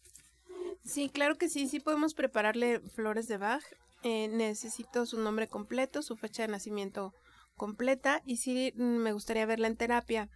Sí, 0.84 1.10
claro 1.10 1.36
que 1.36 1.48
sí, 1.48 1.68
sí 1.68 1.80
podemos 1.80 2.16
prepararle 2.16 2.80
flores 2.80 3.28
de 3.28 3.38
Bach. 3.38 3.64
Eh, 4.04 4.30
necesito 4.30 5.06
su 5.06 5.20
nombre 5.20 5.48
completo, 5.48 6.02
su 6.02 6.16
fecha 6.16 6.44
de 6.44 6.50
nacimiento 6.50 7.14
completa 7.56 8.22
y 8.26 8.38
sí 8.38 8.74
mm, 8.76 8.82
me 8.82 9.12
gustaría 9.12 9.46
verla 9.46 9.68
en 9.68 9.76
terapia 9.76 10.30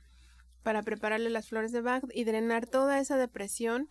para 0.63 0.83
prepararle 0.83 1.29
las 1.29 1.49
flores 1.49 1.71
de 1.71 1.81
Bach 1.81 2.03
y 2.13 2.25
drenar 2.25 2.67
toda 2.67 2.99
esa 2.99 3.17
depresión. 3.17 3.87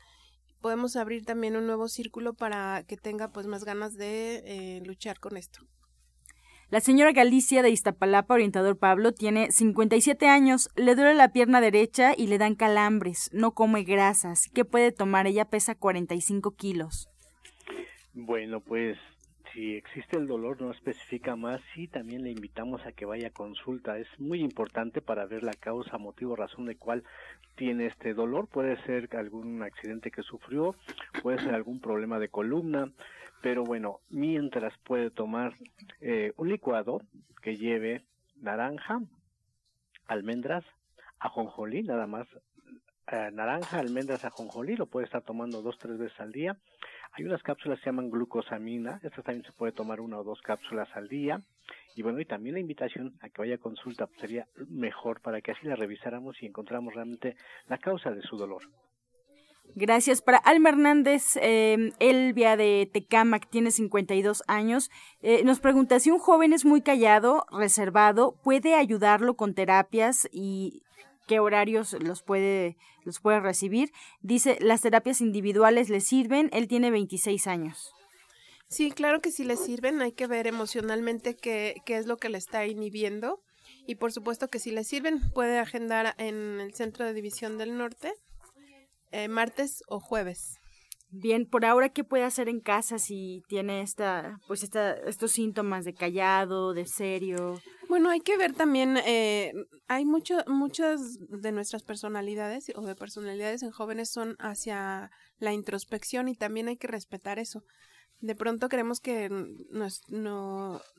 Podemos 0.61 0.97
abrir 0.97 1.25
también 1.25 1.57
un 1.57 1.67
nuevo 1.67 1.89
círculo 1.89 2.35
para 2.35 2.85
que 2.87 2.97
tenga 2.97 3.33
pues 3.33 3.47
más 3.47 3.65
ganas 3.65 3.95
de 3.95 4.43
eh, 4.45 4.83
luchar 4.85 5.19
con 5.19 5.37
esto. 5.37 5.61
La 6.69 6.81
señora 6.81 7.13
Galicia 7.13 7.63
de 7.63 7.69
Iztapalapa, 7.69 8.33
orientador 8.33 8.79
Pablo, 8.79 9.13
tiene 9.13 9.53
57 9.53 10.27
años, 10.27 10.71
le 10.75 10.95
duele 10.95 11.15
la 11.15 11.31
pierna 11.31 11.61
derecha 11.61 12.15
y 12.17 12.29
le 12.29 12.39
dan 12.39 12.55
calambres, 12.55 13.29
no 13.33 13.53
come 13.53 13.83
grasas. 13.83 14.49
¿Qué 14.55 14.65
puede 14.65 14.91
tomar? 14.91 15.27
Ella 15.27 15.45
pesa 15.45 15.75
45 15.75 16.53
kilos. 16.53 17.11
Bueno, 18.15 18.61
pues 18.61 18.97
si 19.53 19.77
existe 19.77 20.17
el 20.17 20.27
dolor 20.27 20.61
no 20.61 20.71
especifica 20.71 21.37
más 21.37 21.61
y 21.77 21.89
también 21.89 22.23
le 22.23 22.31
invitamos 22.31 22.85
a 22.87 22.93
que 22.93 23.05
vaya 23.05 23.29
a 23.29 23.33
consulta. 23.33 23.99
Es 23.99 24.09
muy 24.19 24.41
importante 24.41 25.01
para 25.03 25.27
ver 25.27 25.43
la 25.43 25.53
causa, 25.53 25.99
motivo, 25.99 26.37
razón 26.37 26.67
de 26.67 26.77
cuál 26.77 27.05
tiene 27.57 27.87
este 27.87 28.15
dolor. 28.15 28.49
Puede 28.49 28.77
ser 28.85 29.09
algún 29.17 29.63
accidente 29.63 30.11
que 30.11 30.23
sufrió, 30.23 30.75
puede 31.23 31.39
ser 31.39 31.55
algún 31.55 31.81
problema 31.81 32.19
de 32.19 32.29
columna, 32.29 32.91
pero 33.43 33.65
bueno, 33.65 34.01
mientras 34.09 34.77
puede 34.85 35.11
tomar 35.11 35.57
eh, 36.01 36.33
un 36.37 36.49
licuado 36.49 37.03
que 37.43 37.57
lleve 37.57 38.05
naranja, 38.41 39.01
almendras, 40.07 40.65
ajonjolí, 41.19 41.83
nada 41.83 42.07
más 42.07 42.27
eh, 43.09 43.31
naranja, 43.33 43.79
almendras, 43.79 44.25
ajonjolí, 44.25 44.77
lo 44.77 44.87
puede 44.87 45.07
estar 45.07 45.23
tomando 45.23 45.61
dos, 45.61 45.77
tres 45.79 45.99
veces 45.99 46.19
al 46.21 46.33
día 46.33 46.57
hay 47.13 47.25
unas 47.25 47.43
cápsulas 47.43 47.79
que 47.79 47.85
se 47.85 47.91
llaman 47.91 48.11
glucosamina, 48.11 48.99
estas 49.03 49.25
también 49.25 49.45
se 49.45 49.53
puede 49.53 49.73
tomar 49.73 50.01
una 50.01 50.19
o 50.19 50.25
dos 50.25 50.41
cápsulas 50.41 50.89
al 50.95 51.09
día. 51.09 51.41
Y 51.95 52.03
bueno, 52.03 52.21
y 52.21 52.25
también 52.25 52.55
la 52.55 52.61
invitación 52.61 53.15
a 53.21 53.29
que 53.29 53.43
vaya 53.43 53.57
a 53.57 53.59
consulta 53.59 54.09
sería 54.19 54.47
mejor 54.69 55.21
para 55.21 55.43
que 55.43 55.53
así 55.53 55.67
la 55.67 55.77
revisáramos 55.77 56.43
y 56.43 56.47
encontramos 56.47 56.95
realmente 56.95 57.37
la 57.69 57.77
causa 57.77 58.11
de 58.11 58.23
su 58.23 58.37
dolor. 58.39 58.63
Gracias. 59.75 60.21
Para 60.21 60.39
Alma 60.39 60.71
Hernández, 60.71 61.37
eh, 61.37 61.93
Elvia 61.99 62.57
de 62.57 62.91
Tecamac, 62.93 63.49
tiene 63.49 63.71
52 63.71 64.43
años, 64.47 64.91
eh, 65.23 65.45
nos 65.45 65.61
pregunta 65.61 66.01
si 66.01 66.11
un 66.11 66.19
joven 66.19 66.53
es 66.53 66.65
muy 66.65 66.83
callado, 66.83 67.47
reservado, 67.51 68.35
¿puede 68.43 68.75
ayudarlo 68.75 69.35
con 69.35 69.55
terapias 69.55 70.29
y 70.33 70.83
qué 71.33 71.41
horarios 71.41 71.95
los 71.95 72.23
puede, 72.23 72.77
los 73.05 73.19
puede 73.19 73.41
recibir. 73.41 73.91
Dice, 74.21 74.59
las 74.61 74.83
terapias 74.83 75.23
individuales 75.23 75.89
le 75.89 76.03
sirven, 76.03 76.51
él 76.53 76.69
tiene 76.69 76.91
26 76.91 77.47
años. 77.47 77.95
Sí, 78.69 78.91
claro 78.91 79.23
que 79.23 79.31
sí 79.31 79.43
le 79.45 79.57
sirven, 79.57 80.03
hay 80.03 80.13
que 80.13 80.27
ver 80.27 80.47
emocionalmente 80.47 81.35
qué, 81.35 81.81
qué 81.87 81.97
es 81.97 82.05
lo 82.05 82.19
que 82.19 82.29
le 82.29 82.37
está 82.37 82.67
inhibiendo 82.67 83.41
y 83.87 83.95
por 83.95 84.13
supuesto 84.13 84.49
que 84.49 84.59
si 84.59 84.73
le 84.73 84.85
sirven 84.85 85.21
puede 85.33 85.59
agendar 85.59 86.15
en 86.19 86.61
el 86.61 86.75
Centro 86.75 87.07
de 87.07 87.15
División 87.15 87.57
del 87.57 87.79
Norte 87.79 88.13
eh, 89.11 89.29
martes 89.29 89.83
o 89.89 90.01
jueves. 90.01 90.61
Bien, 91.15 91.45
por 91.45 91.67
ahora, 91.67 91.91
¿qué 91.91 92.05
puede 92.05 92.25
hacer 92.25 92.49
en 92.49 92.61
casa 92.61 92.99
si 92.99 93.43
tiene 93.47 93.83
esta, 93.83 94.41
pues 94.49 94.63
esta, 94.63 94.95
estos 94.95 95.33
síntomas 95.33 95.85
de 95.85 95.93
callado, 95.93 96.73
de 96.73 96.87
serio? 96.87 97.61
Bueno, 97.87 98.09
hay 98.09 98.21
que 98.21 98.39
ver 98.39 98.55
también, 98.55 98.97
eh, 99.05 99.53
hay 99.89 100.07
mucho, 100.07 100.39
muchas 100.47 101.19
de 101.29 101.53
nuestras 101.53 101.83
personalidades 101.83 102.73
o 102.75 102.81
de 102.87 102.95
personalidades 102.95 103.63
en 103.63 103.73
jóvenes 103.73 104.11
son 104.11 104.37
hacia 104.39 105.11
la 105.39 105.53
introspección 105.53 106.29
y 106.29 106.35
también 106.35 106.69
hay 106.69 106.79
que 106.79 106.87
respetar 106.87 107.39
eso. 107.39 107.63
De 108.23 108.35
pronto 108.35 108.71
queremos 108.71 109.01
que 109.01 109.29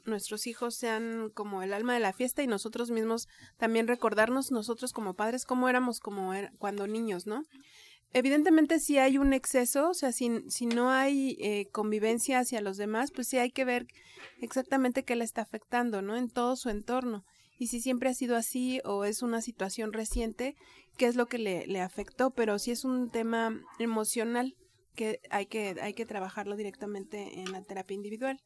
nuestros 0.06 0.46
hijos 0.46 0.76
sean 0.76 1.32
como 1.34 1.64
el 1.64 1.74
alma 1.74 1.94
de 1.94 2.02
la 2.02 2.14
fiesta 2.14 2.44
y 2.44 2.48
nosotros 2.48 2.92
mismos 2.92 3.28
también 3.58 3.88
recordarnos 3.88 4.52
nosotros 4.52 4.92
como 4.92 5.16
padres 5.16 5.46
cómo 5.46 5.70
éramos 5.70 6.00
como 6.00 6.34
er, 6.34 6.52
cuando 6.60 6.86
niños, 6.86 7.26
¿no? 7.26 7.44
Evidentemente 8.14 8.80
si 8.80 8.98
hay 8.98 9.18
un 9.18 9.34
exceso, 9.34 9.90
o 9.90 9.94
sea, 9.94 10.12
si, 10.12 10.30
si 10.50 10.66
no 10.66 10.90
hay 10.90 11.36
eh, 11.40 11.68
convivencia 11.72 12.40
hacia 12.40 12.62
los 12.62 12.78
demás, 12.78 13.12
pues 13.12 13.28
sí 13.28 13.38
hay 13.38 13.52
que 13.52 13.66
ver 13.66 13.88
exactamente 14.40 15.04
qué 15.04 15.16
le 15.16 15.24
está 15.24 15.42
afectando, 15.42 16.02
¿no? 16.02 16.16
En 16.16 16.30
todo 16.30 16.56
su 16.56 16.70
entorno. 16.70 17.26
Y 17.58 17.68
si 17.68 17.82
siempre 17.82 18.10
ha 18.10 18.14
sido 18.14 18.36
así 18.36 18.82
o 18.84 19.06
es 19.06 19.22
una 19.22 19.42
situación 19.42 19.94
reciente, 19.94 20.56
qué 20.98 21.06
es 21.06 21.16
lo 21.16 21.28
que 21.28 21.38
le, 21.38 21.68
le 21.68 21.82
afectó, 21.82 22.32
pero 22.32 22.60
si 22.60 22.72
es 22.72 22.84
un 22.84 23.10
tema 23.10 23.62
emocional 23.80 24.56
que 24.96 25.20
hay 25.30 25.48
que, 25.48 25.76
hay 25.82 25.94
que 25.94 26.06
trabajarlo 26.06 26.56
directamente 26.56 27.40
en 27.40 27.52
la 27.52 27.62
terapia 27.62 27.96
individual. 27.96 28.40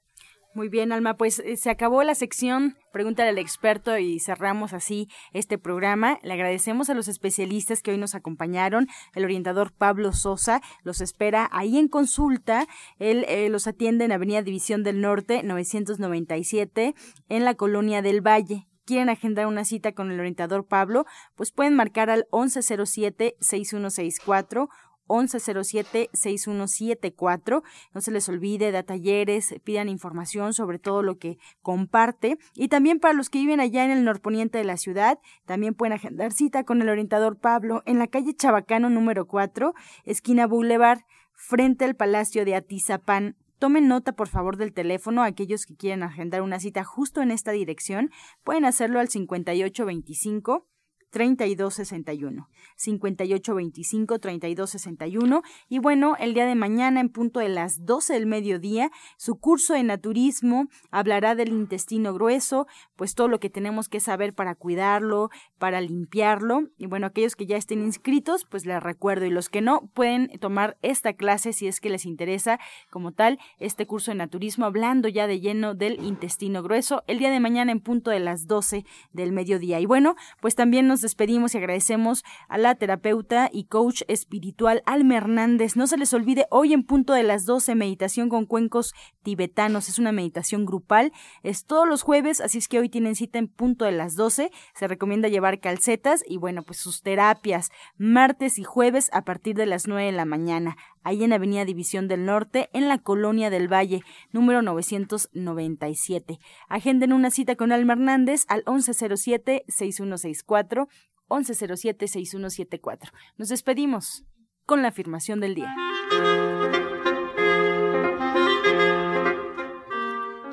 Muy 0.58 0.70
bien, 0.70 0.92
Alma, 0.92 1.18
pues 1.18 1.38
eh, 1.38 1.56
se 1.56 1.70
acabó 1.70 2.02
la 2.02 2.16
sección 2.16 2.78
Pregúntale 2.92 3.30
al 3.30 3.38
experto 3.38 3.96
y 4.00 4.20
cerramos 4.20 4.74
así 4.74 5.08
este 5.32 5.60
programa. 5.60 6.18
Le 6.24 6.34
agradecemos 6.34 6.90
a 6.90 6.96
los 6.96 7.08
especialistas 7.08 7.84
que 7.84 7.92
hoy 7.92 8.00
nos 8.00 8.16
acompañaron. 8.16 8.88
El 9.14 9.24
orientador 9.24 9.72
Pablo 9.72 10.14
Sosa 10.14 10.62
los 10.82 11.00
espera 11.00 11.48
ahí 11.52 11.78
en 11.78 11.90
consulta. 11.90 12.66
Él 12.98 13.24
eh, 13.28 13.50
los 13.50 13.68
atiende 13.68 14.06
en 14.06 14.14
Avenida 14.14 14.42
División 14.42 14.82
del 14.82 15.00
Norte 15.00 15.44
997 15.44 16.96
en 17.30 17.46
la 17.46 17.54
Colonia 17.54 18.02
del 18.02 18.26
Valle 18.26 18.68
quieren 18.88 19.10
agendar 19.10 19.48
una 19.48 19.66
cita 19.66 19.92
con 19.92 20.12
el 20.12 20.20
orientador 20.20 20.66
Pablo, 20.66 21.06
pues 21.36 21.52
pueden 21.52 21.76
marcar 21.76 22.10
al 22.10 22.26
1107-6164 22.32 24.70
1107-6174. 25.08 27.64
No 27.94 28.02
se 28.02 28.12
les 28.12 28.30
olvide, 28.30 28.72
da 28.72 28.84
talleres, 28.84 29.56
pidan 29.64 29.90
información 29.90 30.54
sobre 30.54 30.80
todo 30.80 31.04
lo 31.04 31.18
que 31.18 31.38
comparte. 31.62 32.38
Y 32.54 32.68
también 32.68 33.00
para 33.00 33.14
los 33.14 33.30
que 33.30 33.40
viven 33.40 33.60
allá 33.60 33.86
en 33.86 33.92
el 33.92 34.04
norponiente 34.04 34.58
de 34.58 34.64
la 34.64 34.78
ciudad, 34.78 35.20
también 35.46 35.74
pueden 35.74 35.94
agendar 35.94 36.32
cita 36.32 36.64
con 36.64 36.82
el 36.82 36.90
orientador 36.90 37.40
Pablo 37.40 37.84
en 37.86 38.00
la 38.00 38.08
calle 38.08 38.36
Chabacano 38.36 38.90
número 38.90 39.28
4, 39.28 39.74
esquina 40.06 40.48
Boulevard, 40.48 41.02
frente 41.34 41.86
al 41.86 41.96
Palacio 41.96 42.46
de 42.46 42.56
Atizapán. 42.56 43.36
Tomen 43.60 43.88
nota, 43.88 44.14
por 44.14 44.28
favor, 44.28 44.58
del 44.58 44.74
teléfono. 44.74 45.24
Aquellos 45.24 45.66
que 45.66 45.76
quieren 45.76 46.04
agendar 46.04 46.42
una 46.42 46.60
cita 46.60 46.84
justo 46.84 47.22
en 47.22 47.32
esta 47.32 47.52
dirección, 47.52 48.12
pueden 48.44 48.66
hacerlo 48.66 49.00
al 49.00 49.10
5825 49.10 50.68
3261. 51.12 52.48
5825 52.76 54.20
3261. 54.20 55.42
Y 55.70 55.80
bueno, 55.80 56.16
el 56.20 56.34
día 56.34 56.46
de 56.46 56.56
mañana, 56.56 57.00
en 57.00 57.10
punto 57.10 57.40
de 57.40 57.50
las 57.50 57.86
12 57.86 58.14
del 58.14 58.28
mediodía, 58.28 58.92
su 59.18 59.40
curso 59.40 59.74
de 59.74 59.84
naturismo 59.84 60.68
hablará 60.92 61.36
del 61.36 61.50
intestino 61.50 62.14
grueso, 62.14 62.68
pues 62.96 63.16
todo 63.16 63.28
lo 63.28 63.40
que 63.40 63.50
tenemos 63.50 63.90
que 63.90 64.00
saber 64.00 64.34
para 64.34 64.56
cuidarlo, 64.56 65.30
para 65.58 65.82
limpiarlo. 65.82 66.70
Y 66.78 66.86
bueno, 66.86 67.08
aquellos 67.08 67.36
que 67.36 67.46
ya 67.46 67.58
estén 67.58 67.84
inscritos, 67.84 68.46
pues 68.46 68.66
les 68.66 68.82
recuerdo. 68.82 69.26
Y 69.26 69.30
los 69.30 69.50
que 69.50 69.62
no, 69.62 69.88
pueden 69.94 70.30
tomar 70.40 70.78
esta 70.82 71.14
clase 71.14 71.54
si 71.54 71.68
es 71.68 71.82
que 71.82 71.90
les 71.90 72.06
interesa 72.06 72.60
como 72.90 73.12
tal 73.12 73.40
este 73.60 73.88
curso 73.88 74.12
de 74.12 74.18
naturismo, 74.18 74.66
hablando 74.66 75.08
ya 75.08 75.28
de 75.28 75.40
lleno 75.40 75.74
del 75.74 76.04
intestino 76.04 76.62
grueso, 76.62 77.04
el 77.08 77.20
día 77.20 77.32
de 77.32 77.40
mañana 77.40 77.72
en 77.72 77.80
punto 77.80 78.12
de 78.12 78.20
las 78.20 78.48
12 78.48 78.86
del 79.14 79.32
mediodía. 79.32 79.80
Y 79.80 79.86
bueno, 79.86 80.16
pues 80.42 80.56
también 80.56 80.88
nos 80.88 81.04
despedimos 81.08 81.56
y 81.56 81.58
agradecemos 81.58 82.26
a 82.50 82.58
la 82.58 82.76
terapeuta 82.76 83.50
y 83.52 83.64
coach 83.64 84.02
espiritual 84.10 84.84
Alma 84.86 85.16
Hernández. 85.16 85.78
No 85.78 85.88
se 85.88 85.98
les 85.98 86.14
olvide, 86.14 86.46
hoy 86.52 86.74
en 86.74 86.84
punto 86.84 87.14
de 87.14 87.24
las 87.24 87.46
12, 87.46 87.76
meditación 87.76 88.28
con 88.28 88.46
cuencos 88.46 88.94
tibetanos. 89.24 89.88
Es 89.88 90.00
una 90.00 90.12
meditación 90.12 90.66
grupal. 90.66 91.14
Es 91.44 91.66
todos 91.66 91.88
los 91.88 92.02
jueves, 92.02 92.42
así 92.42 92.58
es 92.58 92.68
que 92.68 92.80
hoy 92.80 92.90
tienen 92.90 93.16
cita 93.16 93.40
en 93.40 93.48
punto 93.48 93.86
de 93.86 93.94
las 93.94 94.16
12. 94.16 94.52
Se 94.76 94.88
recomienda 94.88 95.30
llevar 95.30 95.60
calcetas 95.60 96.24
y 96.28 96.38
bueno, 96.38 96.64
pues 96.64 96.80
sus 96.80 97.02
terapias 97.02 97.70
martes 97.98 98.60
y 98.60 98.64
jueves 98.64 99.10
a 99.14 99.24
partir 99.24 99.56
de 99.56 99.66
las 99.66 99.88
9 99.88 100.08
de 100.08 100.12
la 100.12 100.26
mañana 100.26 100.76
ahí 101.08 101.24
en 101.24 101.32
Avenida 101.32 101.64
División 101.64 102.10
del 102.10 102.26
Norte, 102.26 102.70
en 102.74 102.90
la 102.90 102.98
Colonia 102.98 103.50
del 103.50 103.72
Valle, 103.72 104.02
número 104.34 104.62
997. 104.62 106.38
Agenden 106.68 107.14
una 107.14 107.32
cita 107.32 107.56
con 107.56 107.72
Alma 107.72 107.94
Hernández 107.94 108.44
al 108.50 108.66
1107-6164, 108.66 110.90
1107-6174. 111.30 113.12
Nos 113.38 113.48
despedimos 113.48 114.26
con 114.66 114.82
la 114.82 114.90
afirmación 114.90 115.40
del 115.40 115.56
día. 115.56 115.74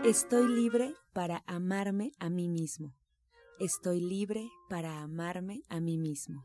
Estoy 0.04 0.46
libre 0.46 0.94
para 1.12 1.42
amarme 1.48 2.12
a 2.20 2.30
mí 2.30 2.48
mismo. 2.48 2.94
Estoy 3.58 4.00
libre 4.00 4.48
para 4.68 5.02
amarme 5.02 5.62
a 5.68 5.80
mí 5.80 5.98
mismo. 5.98 6.44